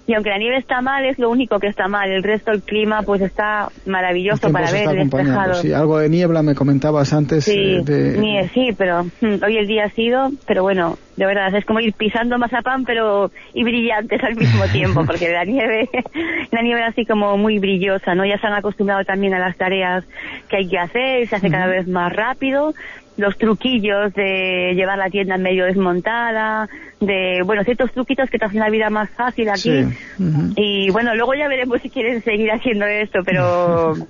y 0.06 0.14
aunque 0.14 0.30
la 0.30 0.38
nieve 0.38 0.58
está 0.58 0.80
mal, 0.80 1.04
es 1.04 1.18
lo 1.18 1.30
único 1.30 1.58
que 1.60 1.68
está 1.68 1.86
mal. 1.86 2.10
El 2.10 2.22
resto 2.22 2.50
del 2.50 2.62
clima 2.62 3.02
pues 3.02 3.20
está 3.20 3.68
maravilloso 3.86 4.50
para 4.50 4.70
ver, 4.70 4.88
despejado. 4.88 5.54
Sí, 5.54 5.72
algo 5.72 5.98
de 5.98 6.08
niebla 6.08 6.42
me 6.42 6.54
comentabas 6.54 7.12
antes. 7.12 7.44
Sí, 7.44 7.82
eh, 7.86 8.16
nieve, 8.18 8.50
sí, 8.52 8.70
pero 8.76 9.04
mm, 9.04 9.44
hoy 9.44 9.58
el 9.58 9.66
día 9.66 9.84
ha 9.84 9.90
sido, 9.90 10.30
pero 10.46 10.62
bueno, 10.62 10.96
de 11.16 11.26
verdad, 11.26 11.54
es 11.54 11.64
como 11.64 11.78
ir 11.80 11.92
pisando 11.92 12.38
mazapán, 12.38 12.84
pero 12.84 13.30
y 13.54 13.62
brillantes 13.62 14.22
al 14.24 14.34
mismo 14.34 14.64
tiempo, 14.72 15.04
porque 15.06 15.28
la 15.28 15.44
nieve, 15.44 15.88
la 16.50 16.62
nieve 16.62 16.82
así 16.82 17.04
como 17.04 17.36
muy 17.36 17.58
brillosa, 17.58 18.14
¿no? 18.14 18.24
Ya 18.24 18.38
se 18.38 18.46
han 18.46 18.54
acostumbrado 18.54 19.04
también 19.04 19.34
a 19.34 19.38
las 19.38 19.56
tareas 19.56 20.04
que 20.48 20.56
hay 20.56 20.68
que 20.68 20.78
hacer, 20.78 21.28
se 21.28 21.36
hace 21.36 21.50
cada 21.50 21.66
vez 21.66 21.86
más 21.86 22.12
rápido, 22.12 22.74
los 23.16 23.36
truquillos 23.36 24.14
de 24.14 24.72
llevar 24.74 24.98
la 24.98 25.10
tienda 25.10 25.34
en 25.34 25.42
medio 25.42 25.64
desmontada, 25.64 26.68
de, 27.00 27.42
bueno, 27.44 27.62
ciertos 27.64 27.92
truquitos 27.92 28.30
que 28.30 28.38
te 28.38 28.44
hacen 28.44 28.60
la 28.60 28.70
vida 28.70 28.90
más 28.90 29.10
fácil 29.10 29.48
aquí. 29.48 29.86
Y 30.56 30.90
bueno, 30.90 31.14
luego 31.14 31.34
ya 31.34 31.48
veremos 31.48 31.80
si 31.82 31.90
quieren 31.90 32.22
seguir 32.22 32.50
haciendo 32.50 32.86
esto, 32.86 33.20
pero... 33.24 33.94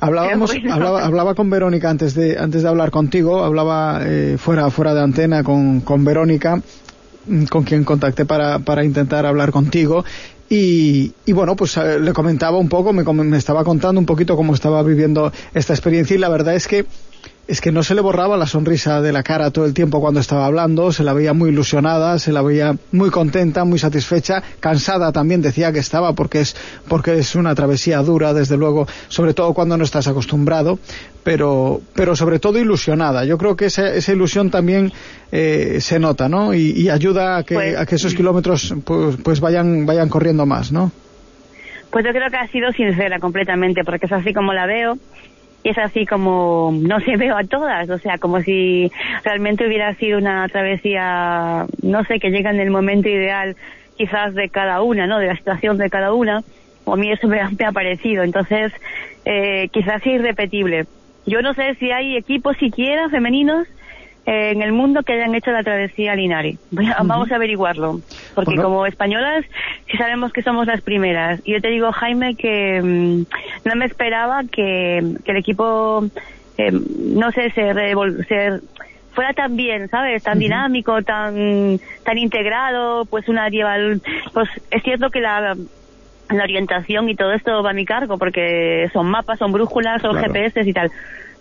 Hablábamos, 0.00 0.54
hablaba, 0.70 1.02
hablaba, 1.02 1.34
con 1.34 1.48
Verónica 1.48 1.88
antes 1.88 2.14
de, 2.14 2.38
antes 2.38 2.62
de 2.62 2.68
hablar 2.68 2.90
contigo, 2.90 3.42
hablaba 3.42 4.00
eh, 4.02 4.36
fuera, 4.36 4.68
fuera 4.68 4.92
de 4.92 5.00
antena 5.00 5.42
con, 5.42 5.80
con 5.80 6.04
Verónica, 6.04 6.60
mm, 7.26 7.44
con 7.44 7.62
quien 7.64 7.82
contacté 7.82 8.26
para, 8.26 8.58
para 8.58 8.84
intentar 8.84 9.24
hablar 9.24 9.50
contigo, 9.50 10.04
y, 10.50 11.14
y, 11.24 11.32
bueno, 11.32 11.56
pues 11.56 11.78
eh, 11.78 11.98
le 11.98 12.12
comentaba 12.12 12.58
un 12.58 12.68
poco, 12.68 12.92
me, 12.92 13.02
me, 13.02 13.38
estaba 13.38 13.64
contando 13.64 13.98
un 13.98 14.04
poquito 14.04 14.36
cómo 14.36 14.52
estaba 14.52 14.82
viviendo 14.82 15.32
esta 15.54 15.72
experiencia 15.72 16.14
y 16.14 16.18
la 16.18 16.28
verdad 16.28 16.54
es 16.54 16.68
que 16.68 16.84
es 17.48 17.60
que 17.60 17.72
no 17.72 17.82
se 17.82 17.94
le 17.94 18.00
borraba 18.00 18.36
la 18.36 18.46
sonrisa 18.46 19.00
de 19.00 19.12
la 19.12 19.22
cara 19.22 19.50
todo 19.50 19.64
el 19.64 19.74
tiempo 19.74 20.00
cuando 20.00 20.20
estaba 20.20 20.46
hablando, 20.46 20.92
se 20.92 21.02
la 21.02 21.12
veía 21.12 21.32
muy 21.32 21.50
ilusionada, 21.50 22.18
se 22.18 22.30
la 22.32 22.40
veía 22.40 22.76
muy 22.92 23.10
contenta, 23.10 23.64
muy 23.64 23.78
satisfecha, 23.78 24.42
cansada 24.60 25.10
también 25.10 25.42
decía 25.42 25.72
que 25.72 25.80
estaba 25.80 26.12
porque 26.12 26.40
es 26.40 26.56
porque 26.88 27.18
es 27.18 27.34
una 27.34 27.54
travesía 27.54 27.98
dura, 27.98 28.32
desde 28.32 28.56
luego, 28.56 28.86
sobre 29.08 29.34
todo 29.34 29.54
cuando 29.54 29.76
no 29.76 29.82
estás 29.82 30.06
acostumbrado, 30.06 30.78
pero 31.24 31.80
pero 31.94 32.14
sobre 32.14 32.38
todo 32.38 32.58
ilusionada. 32.58 33.24
Yo 33.24 33.36
creo 33.38 33.56
que 33.56 33.66
esa, 33.66 33.92
esa 33.92 34.12
ilusión 34.12 34.50
también 34.50 34.92
eh, 35.32 35.78
se 35.80 35.98
nota, 35.98 36.28
¿no? 36.28 36.54
Y, 36.54 36.88
ayuda 36.90 37.38
a 37.38 37.42
que, 37.42 37.54
pues 37.54 37.76
a 37.76 37.86
que 37.86 37.96
esos 37.96 38.14
kilómetros 38.14 38.74
pues, 38.84 39.16
pues 39.16 39.40
vayan 39.40 39.84
vayan 39.84 40.08
corriendo 40.08 40.46
más, 40.46 40.70
¿no? 40.70 40.92
Pues 41.90 42.04
yo 42.06 42.12
creo 42.12 42.30
que 42.30 42.36
ha 42.36 42.46
sido 42.48 42.70
sincera 42.72 43.18
completamente, 43.18 43.82
porque 43.84 44.06
es 44.06 44.12
así 44.12 44.32
como 44.32 44.54
la 44.54 44.66
veo 44.66 44.96
y 45.31 45.31
es 45.64 45.78
así 45.78 46.06
como 46.06 46.72
no 46.72 47.00
se 47.00 47.16
veo 47.16 47.36
a 47.36 47.44
todas, 47.44 47.88
o 47.88 47.98
sea, 47.98 48.18
como 48.18 48.40
si 48.40 48.90
realmente 49.24 49.66
hubiera 49.66 49.94
sido 49.94 50.18
una 50.18 50.48
travesía, 50.48 51.66
no 51.82 52.04
sé, 52.04 52.18
que 52.18 52.30
llega 52.30 52.50
en 52.50 52.60
el 52.60 52.70
momento 52.70 53.08
ideal 53.08 53.56
quizás 53.96 54.34
de 54.34 54.48
cada 54.48 54.82
una, 54.82 55.06
¿no? 55.06 55.18
De 55.18 55.26
la 55.26 55.36
situación 55.36 55.78
de 55.78 55.90
cada 55.90 56.12
una, 56.12 56.42
o 56.84 56.94
a 56.94 56.96
mí 56.96 57.10
eso 57.12 57.28
me 57.28 57.40
ha, 57.40 57.72
parecido, 57.72 58.24
entonces 58.24 58.72
eh, 59.24 59.68
quizás 59.72 60.00
es 60.02 60.06
irrepetible. 60.06 60.86
Yo 61.26 61.40
no 61.42 61.54
sé 61.54 61.76
si 61.76 61.92
hay 61.92 62.16
equipos 62.16 62.56
siquiera 62.56 63.08
femeninos 63.08 63.68
en 64.24 64.62
el 64.62 64.72
mundo 64.72 65.02
que 65.02 65.14
hayan 65.14 65.34
hecho 65.34 65.50
la 65.50 65.64
travesía 65.64 66.14
Linari. 66.14 66.58
Vamos 66.70 67.32
a 67.32 67.36
averiguarlo, 67.36 68.00
porque 68.34 68.56
como 68.56 68.86
españolas 68.86 69.44
sí 69.90 69.96
sabemos 69.96 70.32
que 70.32 70.42
somos 70.42 70.66
las 70.66 70.80
primeras. 70.80 71.40
Y 71.44 71.52
yo 71.52 71.60
te 71.60 71.68
digo, 71.68 71.90
Jaime, 71.92 72.36
que 72.36 72.80
mm, 72.80 73.68
no 73.68 73.74
me 73.76 73.86
esperaba 73.86 74.44
que, 74.44 74.98
el 74.98 75.36
equipo, 75.36 76.04
eh, 76.56 76.70
no 76.72 77.32
sé, 77.32 77.50
se, 77.50 77.72
se 78.28 78.60
fuera 79.12 79.32
tan 79.34 79.56
bien, 79.56 79.88
¿sabes? 79.88 80.22
Tan 80.22 80.38
dinámico, 80.38 81.02
tan 81.02 81.80
tan 82.04 82.18
integrado, 82.18 83.04
pues 83.06 83.28
una 83.28 83.48
lleva, 83.48 83.74
pues 84.32 84.48
es 84.70 84.82
cierto 84.82 85.10
que 85.10 85.20
la 85.20 85.56
la 86.30 86.44
orientación 86.44 87.10
y 87.10 87.14
todo 87.14 87.32
esto 87.32 87.62
va 87.62 87.70
a 87.70 87.74
mi 87.74 87.84
cargo 87.84 88.16
porque 88.16 88.88
son 88.92 89.10
mapas, 89.10 89.38
son 89.38 89.52
brújulas, 89.52 90.00
son 90.00 90.16
GPS 90.16 90.62
y 90.62 90.72
tal 90.72 90.90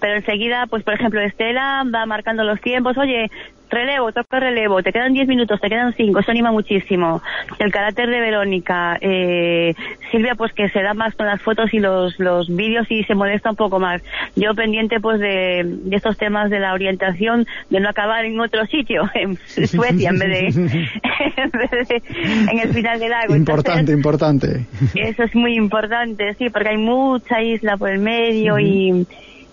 pero 0.02 0.16
enseguida, 0.16 0.66
pues 0.68 0.84
por 0.84 0.96
ejemplo, 0.96 1.22
Estela 1.22 1.84
va 1.94 2.06
marcando 2.06 2.44
los 2.44 2.60
tiempos, 2.60 2.98
oye, 2.98 3.30
relevo, 3.72 4.12
toca 4.12 4.40
relevo, 4.40 4.84
te 4.84 4.92
quedan 4.92 5.14
10 5.14 5.28
minutos, 5.28 5.60
te 5.60 5.70
quedan 5.70 5.94
5, 5.94 6.20
eso 6.20 6.32
anima 6.32 6.52
muchísimo. 6.52 7.22
El 7.58 7.72
carácter 7.72 8.10
de 8.10 8.20
Verónica, 8.20 8.98
eh, 9.00 9.74
Silvia 10.12 10.36
pues 10.36 10.52
que 10.54 10.70
se 10.70 10.82
da 10.82 10.94
más 10.94 11.16
con 11.16 11.26
las 11.26 11.42
fotos 11.42 11.74
y 11.74 11.80
los, 11.80 12.20
los 12.20 12.54
vídeos 12.54 12.86
y 12.90 13.04
se 13.06 13.16
molesta 13.16 13.50
un 13.50 13.56
poco 13.56 13.80
más. 13.80 14.02
Yo 14.36 14.54
pendiente 14.54 15.00
pues 15.00 15.20
de, 15.20 15.64
de 15.66 15.96
estos 15.96 16.18
temas 16.18 16.50
de 16.50 16.60
la 16.60 16.74
orientación, 16.74 17.48
de 17.70 17.80
no 17.80 17.90
acabar 17.90 18.26
en 18.26 18.40
otro 18.40 18.66
sitio, 18.66 19.10
en 19.14 19.38
Suecia 19.38 20.10
en 20.10 20.20
vez 20.20 20.30
de, 20.30 20.48
en, 21.38 21.52
vez 21.52 21.88
de 21.88 22.04
en 22.52 22.60
el 22.60 22.74
final 22.74 23.00
del 23.00 23.10
lago. 23.10 23.36
Importante, 23.36 23.92
importante. 23.94 24.66
Eso 24.96 25.24
es 25.24 25.34
muy 25.34 25.56
importante, 25.56 26.34
sí, 26.36 26.50
porque 26.50 26.70
hay 26.70 26.78
mucha 26.78 27.42
isla 27.42 27.78
por 27.78 27.90
el 27.90 28.00
medio 28.00 28.60
y 28.60 29.08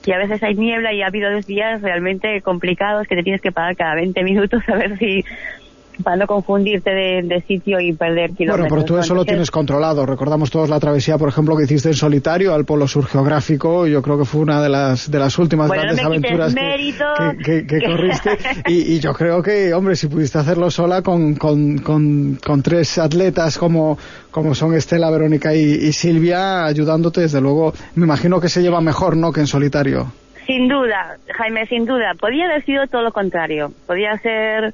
y 0.08 0.12
a 0.12 0.16
veces 0.16 0.42
hay 0.42 0.54
niebla 0.54 0.94
y 0.94 1.02
ha 1.02 1.08
habido 1.08 1.30
dos 1.30 1.44
días 1.44 1.82
realmente 1.82 2.40
complicados 2.40 3.06
que 3.06 3.14
te 3.14 3.22
tienes 3.22 3.42
que 3.42 3.52
parar 3.52 3.76
cada 3.76 3.94
20 3.94 4.24
minutos 4.24 4.62
a 4.66 4.74
ver 4.74 4.98
si 4.98 5.22
para 6.02 6.16
no 6.16 6.26
confundirte 6.26 6.90
de, 6.90 7.44
sitio 7.46 7.80
y 7.80 7.92
perder 7.92 8.32
kilómetros. 8.32 8.68
Bueno, 8.68 8.84
pero 8.84 8.84
tú 8.84 8.98
eso 8.98 9.14
lo 9.14 9.24
tienes 9.24 9.50
controlado. 9.50 10.06
Recordamos 10.06 10.50
todos 10.50 10.68
la 10.68 10.80
travesía, 10.80 11.18
por 11.18 11.28
ejemplo, 11.28 11.56
que 11.56 11.64
hiciste 11.64 11.88
en 11.88 11.94
solitario 11.94 12.54
al 12.54 12.64
Polo 12.64 12.86
Sur 12.86 13.06
Geográfico. 13.06 13.86
Yo 13.86 14.02
creo 14.02 14.18
que 14.18 14.24
fue 14.24 14.40
una 14.40 14.62
de 14.62 14.68
las 14.68 15.10
de 15.10 15.18
las 15.18 15.38
últimas 15.38 15.70
grandes 15.70 16.04
aventuras 16.04 16.54
que, 17.44 17.66
que, 17.66 17.80
corriste. 17.86 18.38
y, 18.66 18.98
yo 19.00 19.12
creo 19.12 19.42
que, 19.42 19.72
hombre, 19.74 19.96
si 19.96 20.08
pudiste 20.08 20.38
hacerlo 20.38 20.70
sola 20.70 21.02
con, 21.02 21.34
con, 21.36 21.78
con, 21.78 22.62
tres 22.62 22.98
atletas 22.98 23.58
como, 23.58 23.98
como 24.30 24.54
son 24.54 24.74
Estela, 24.74 25.10
Verónica 25.10 25.54
y, 25.54 25.60
y 25.60 25.92
Silvia, 25.92 26.64
ayudándote, 26.64 27.22
desde 27.22 27.40
luego, 27.40 27.72
me 27.94 28.04
imagino 28.04 28.40
que 28.40 28.48
se 28.48 28.62
lleva 28.62 28.80
mejor, 28.80 29.16
¿no?, 29.16 29.32
que 29.32 29.40
en 29.40 29.46
solitario. 29.46 30.12
Sin 30.48 30.66
duda, 30.66 31.18
Jaime, 31.36 31.66
sin 31.66 31.84
duda. 31.84 32.14
Podía 32.18 32.46
haber 32.46 32.64
sido 32.64 32.86
todo 32.86 33.02
lo 33.02 33.12
contrario. 33.12 33.70
Podía 33.86 34.16
ser 34.18 34.72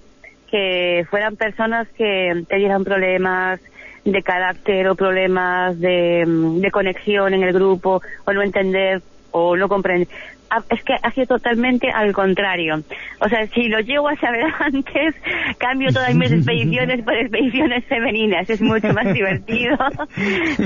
que 0.55 1.05
fueran 1.11 1.35
personas 1.35 1.88
que 1.99 2.45
te 2.49 2.57
dieran 2.59 2.85
problemas 2.85 3.59
de 4.05 4.23
carácter 4.23 4.87
o 4.87 4.95
problemas 4.95 5.81
de, 5.81 6.23
de 6.61 6.71
conexión 6.71 7.35
en 7.35 7.43
el 7.43 7.53
grupo 7.53 8.01
o 8.25 8.33
no 8.33 8.40
entender 8.40 9.03
o 9.33 9.57
no 9.57 9.69
comprender. 9.69 10.07
Ah, 10.49 10.62
es 10.71 10.85
que 10.85 10.93
ha 11.03 11.11
sido 11.11 11.27
totalmente 11.27 11.90
al 11.90 12.12
contrario. 12.12 12.81
O 13.19 13.29
sea, 13.29 13.45
si 13.49 13.64
lo 13.64 13.81
llego 13.81 14.09
a 14.09 14.14
saber 14.14 14.45
antes, 14.61 15.17
cambio 15.59 15.93
todas 15.93 16.14
mis 16.14 16.31
expediciones 16.31 17.03
por 17.03 17.14
expediciones 17.14 17.85
femeninas. 17.87 18.49
Es 18.49 18.61
mucho 18.61 18.93
más 18.93 19.12
divertido. 19.12 19.77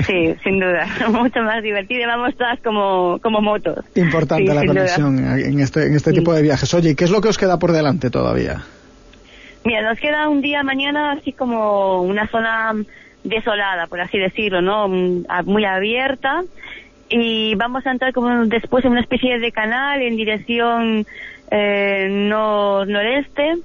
Sí, 0.05 0.35
sin 0.43 0.59
duda. 0.59 0.87
Mucho 1.09 1.41
más 1.41 1.63
divertido. 1.63 2.07
Vamos 2.07 2.35
todas 2.35 2.59
como, 2.61 3.19
como 3.21 3.41
motos. 3.41 3.83
Importante 3.95 4.53
la 4.53 4.65
conexión 4.65 5.17
en 5.19 5.59
este, 5.59 5.87
en 5.87 5.95
este 5.95 6.13
tipo 6.13 6.33
de 6.33 6.43
viajes. 6.43 6.71
Oye, 6.75 6.95
¿qué 6.95 7.05
es 7.05 7.11
lo 7.11 7.21
que 7.21 7.29
os 7.29 7.37
queda 7.37 7.57
por 7.57 7.71
delante 7.71 8.09
todavía? 8.09 8.63
Mira, 9.69 9.83
nos 9.83 9.99
queda 9.99 10.27
un 10.29 10.41
día 10.41 10.63
mañana 10.63 11.11
así 11.11 11.31
como 11.31 12.01
una 12.01 12.25
zona 12.25 12.73
desolada, 13.23 13.85
por 13.85 14.01
así 14.01 14.17
decirlo, 14.17 14.63
¿no? 14.63 14.87
Mm, 14.87 15.25
muy 15.45 15.63
abierta 15.63 16.41
y 17.07 17.53
vamos 17.53 17.85
a 17.85 17.91
entrar 17.91 18.11
como 18.11 18.47
después 18.47 18.83
en 18.83 18.93
una 18.93 19.01
especie 19.01 19.37
de 19.37 19.51
canal 19.51 20.01
en 20.01 20.15
dirección 20.15 21.05
eh, 21.51 22.07
noreste, 22.09 23.57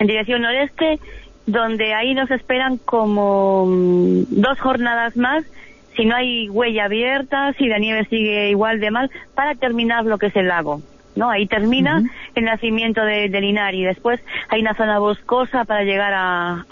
en 0.00 0.06
dirección 0.08 0.42
noreste, 0.42 0.98
donde 1.46 1.94
ahí 1.94 2.14
nos 2.14 2.32
esperan 2.32 2.78
como 2.78 3.66
mm, 3.66 4.24
dos 4.30 4.58
jornadas 4.58 5.16
más 5.16 5.44
si 5.94 6.04
no 6.04 6.16
hay 6.16 6.48
huella 6.48 6.86
abierta, 6.86 7.52
si 7.52 7.68
la 7.68 7.78
nieve 7.78 8.06
sigue 8.06 8.50
igual 8.50 8.80
de 8.80 8.90
mal, 8.90 9.08
para 9.36 9.54
terminar 9.54 10.04
lo 10.04 10.18
que 10.18 10.26
es 10.26 10.34
el 10.34 10.48
lago. 10.48 10.82
¿No? 11.16 11.30
Ahí 11.30 11.46
termina 11.46 12.02
el 12.34 12.44
nacimiento 12.44 13.04
de, 13.04 13.28
de 13.28 13.40
Linari. 13.40 13.84
Después 13.84 14.20
hay 14.48 14.60
una 14.60 14.74
zona 14.74 14.98
boscosa 14.98 15.64
para 15.64 15.82
llegar 15.82 16.12
a, 16.14 16.64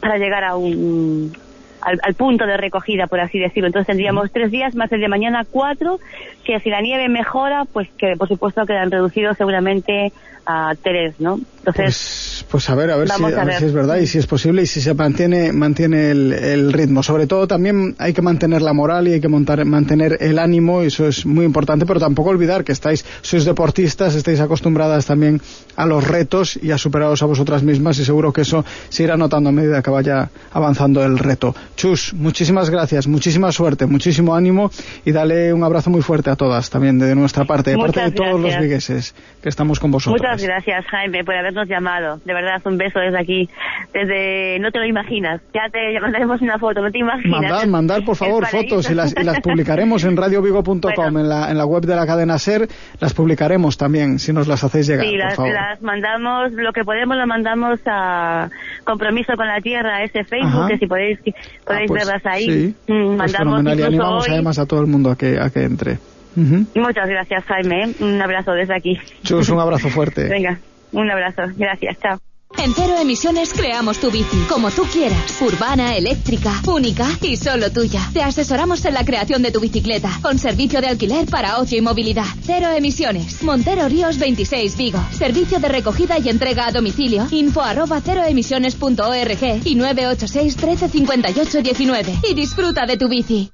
para 0.00 0.18
llegar 0.18 0.44
a 0.44 0.56
un 0.56 1.32
al, 1.80 2.14
punto 2.14 2.46
de 2.46 2.56
recogida, 2.56 3.06
por 3.06 3.20
así 3.20 3.38
decirlo. 3.38 3.68
Entonces 3.68 3.86
tendríamos 3.86 4.30
tres 4.32 4.50
días 4.50 4.74
más 4.74 4.90
el 4.92 5.00
de 5.00 5.08
mañana 5.08 5.44
cuatro, 5.48 5.98
que 6.44 6.60
si 6.60 6.70
la 6.70 6.80
nieve 6.80 7.08
mejora, 7.08 7.64
pues 7.64 7.88
que 7.96 8.16
por 8.16 8.28
supuesto 8.28 8.64
quedan 8.66 8.90
reducidos 8.90 9.36
seguramente 9.36 10.12
a 10.50 10.74
tres, 10.82 11.14
¿no? 11.18 11.38
Entonces, 11.58 12.38
pues, 12.40 12.46
pues 12.50 12.70
a 12.70 12.74
ver, 12.74 12.90
a 12.90 12.96
ver, 12.96 13.10
si, 13.10 13.64
es 13.66 13.74
verdad 13.74 13.96
y 13.96 14.06
si 14.06 14.16
es 14.16 14.26
posible 14.26 14.62
y 14.62 14.66
si 14.66 14.80
se 14.80 14.94
mantiene, 14.94 15.52
mantiene 15.52 16.10
el, 16.10 16.72
ritmo. 16.72 17.02
Sobre 17.02 17.26
todo 17.26 17.46
también 17.46 17.94
hay 17.98 18.14
que 18.14 18.22
mantener 18.22 18.62
la 18.62 18.72
moral 18.72 19.06
y 19.08 19.12
hay 19.12 19.20
que 19.20 19.28
montar, 19.28 19.62
mantener 19.66 20.16
el 20.20 20.38
ánimo, 20.38 20.82
y 20.82 20.86
eso 20.86 21.06
es 21.06 21.26
muy 21.26 21.44
importante, 21.44 21.84
pero 21.84 22.00
tampoco 22.00 22.30
olvidar 22.30 22.64
que 22.64 22.72
estáis, 22.72 23.04
sois 23.20 23.44
deportistas, 23.44 24.14
estáis 24.14 24.40
acostumbradas 24.40 25.04
también 25.04 25.42
a 25.76 25.84
los 25.84 26.08
retos 26.08 26.58
y 26.62 26.70
a 26.70 26.78
superaros 26.78 27.22
a 27.22 27.26
vosotras 27.26 27.62
mismas 27.62 27.98
y 27.98 28.06
seguro 28.06 28.32
que 28.32 28.40
eso 28.40 28.64
se 28.88 29.02
irá 29.02 29.18
notando 29.18 29.50
a 29.50 29.52
medida 29.52 29.82
que 29.82 29.90
vaya 29.90 30.30
avanzando 30.52 31.04
el 31.04 31.18
reto. 31.18 31.54
Chus, 31.78 32.12
muchísimas 32.12 32.70
gracias, 32.70 33.06
muchísima 33.06 33.52
suerte, 33.52 33.86
muchísimo 33.86 34.34
ánimo 34.34 34.68
y 35.04 35.12
dale 35.12 35.52
un 35.52 35.62
abrazo 35.62 35.90
muy 35.90 36.02
fuerte 36.02 36.28
a 36.28 36.34
todas 36.34 36.70
también 36.70 36.98
de 36.98 37.14
nuestra 37.14 37.44
parte, 37.44 37.70
de 37.70 37.78
parte 37.78 38.00
de 38.00 38.10
todos 38.10 38.40
los 38.40 38.58
vigueses 38.58 39.14
que 39.40 39.48
estamos 39.48 39.78
con 39.78 39.92
vosotros. 39.92 40.20
Muchas 40.20 40.42
gracias, 40.42 40.84
Jaime, 40.86 41.22
por 41.22 41.36
habernos 41.36 41.68
llamado. 41.68 42.20
De 42.24 42.34
verdad, 42.34 42.60
un 42.64 42.78
beso 42.78 42.98
desde 42.98 43.20
aquí. 43.20 43.48
Desde, 43.94 44.58
no 44.58 44.72
te 44.72 44.80
lo 44.80 44.86
imaginas. 44.86 45.40
Ya 45.54 45.70
te 45.70 46.00
mandaremos 46.00 46.42
una 46.42 46.58
foto, 46.58 46.82
no 46.82 46.90
te 46.90 46.98
imaginas. 46.98 47.42
Mandar, 47.42 47.68
mandar, 47.68 48.04
por 48.04 48.16
favor, 48.16 48.44
fotos 48.46 48.90
y 48.90 48.94
las, 48.94 49.14
las 49.24 49.38
publicaremos 49.38 50.02
en 50.02 50.16
radiovigo.com, 50.16 50.82
en, 51.16 51.28
la, 51.28 51.48
en 51.48 51.58
la 51.58 51.64
web 51.64 51.84
de 51.84 51.94
la 51.94 52.06
cadena 52.06 52.38
SER. 52.38 52.66
Las 52.98 53.14
publicaremos 53.14 53.78
también, 53.78 54.18
si 54.18 54.32
nos 54.32 54.48
las 54.48 54.64
hacéis 54.64 54.88
llegar. 54.88 55.06
Sí, 55.06 55.16
las, 55.16 55.38
las 55.38 55.80
mandamos, 55.80 56.50
lo 56.54 56.72
que 56.72 56.82
podemos 56.82 57.16
lo 57.16 57.26
mandamos 57.28 57.78
a 57.86 58.50
Compromiso 58.82 59.34
con 59.36 59.46
la 59.46 59.60
Tierra, 59.60 60.02
ese 60.02 60.24
Facebook, 60.24 60.66
que 60.66 60.78
si 60.78 60.86
podéis, 60.88 61.20
podéis 61.68 61.90
ah, 61.90 61.94
pues 61.94 62.06
verlas 62.06 62.26
ahí. 62.26 62.44
Sí, 62.46 62.74
mm, 62.86 63.16
pues 63.16 63.32
mandamos 63.40 63.78
y 63.78 63.82
animamos 63.82 64.28
además 64.28 64.58
a 64.58 64.66
todo 64.66 64.80
el 64.80 64.86
mundo 64.86 65.10
a 65.10 65.16
que, 65.16 65.38
a 65.38 65.50
que 65.50 65.62
entre. 65.62 65.98
Muchas 66.36 67.08
gracias, 67.08 67.44
Jaime. 67.44 67.94
Un 67.98 68.22
abrazo 68.22 68.52
desde 68.52 68.76
aquí. 68.76 68.96
Chus, 69.24 69.48
un 69.48 69.58
abrazo 69.58 69.88
fuerte. 69.88 70.24
Venga, 70.28 70.58
un 70.92 71.10
abrazo. 71.10 71.42
Gracias, 71.56 71.98
chao. 72.00 72.18
En 72.56 72.74
Cero 72.74 72.94
Emisiones 72.98 73.52
creamos 73.52 73.98
tu 73.98 74.10
bici, 74.10 74.38
como 74.48 74.70
tú 74.70 74.82
quieras. 74.84 75.40
Urbana, 75.40 75.96
eléctrica, 75.96 76.52
única 76.66 77.06
y 77.20 77.36
solo 77.36 77.70
tuya. 77.70 78.00
Te 78.12 78.22
asesoramos 78.22 78.84
en 78.84 78.94
la 78.94 79.04
creación 79.04 79.42
de 79.42 79.52
tu 79.52 79.60
bicicleta, 79.60 80.10
con 80.22 80.38
servicio 80.38 80.80
de 80.80 80.88
alquiler 80.88 81.26
para 81.26 81.58
ocio 81.58 81.78
y 81.78 81.82
movilidad. 81.82 82.24
Cero 82.44 82.68
Emisiones. 82.74 83.42
Montero 83.42 83.88
Ríos 83.88 84.18
26 84.18 84.76
Vigo. 84.76 84.98
Servicio 85.12 85.60
de 85.60 85.68
recogida 85.68 86.18
y 86.18 86.28
entrega 86.30 86.66
a 86.66 86.72
domicilio. 86.72 87.26
Info 87.30 87.60
arroba 87.60 88.00
ceroemisiones.org 88.00 89.60
y 89.64 89.74
986 89.74 90.56
1358 90.56 91.62
19. 91.62 92.18
Y 92.30 92.34
disfruta 92.34 92.86
de 92.86 92.96
tu 92.96 93.08
bici. 93.08 93.52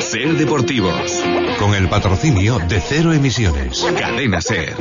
Ser 0.00 0.36
Deportivos. 0.38 1.22
Con 1.58 1.74
el 1.74 1.88
patrocinio 1.88 2.58
de 2.60 2.80
Cero 2.80 3.12
Emisiones. 3.12 3.84
Cadena 3.98 4.40
Ser. 4.40 4.74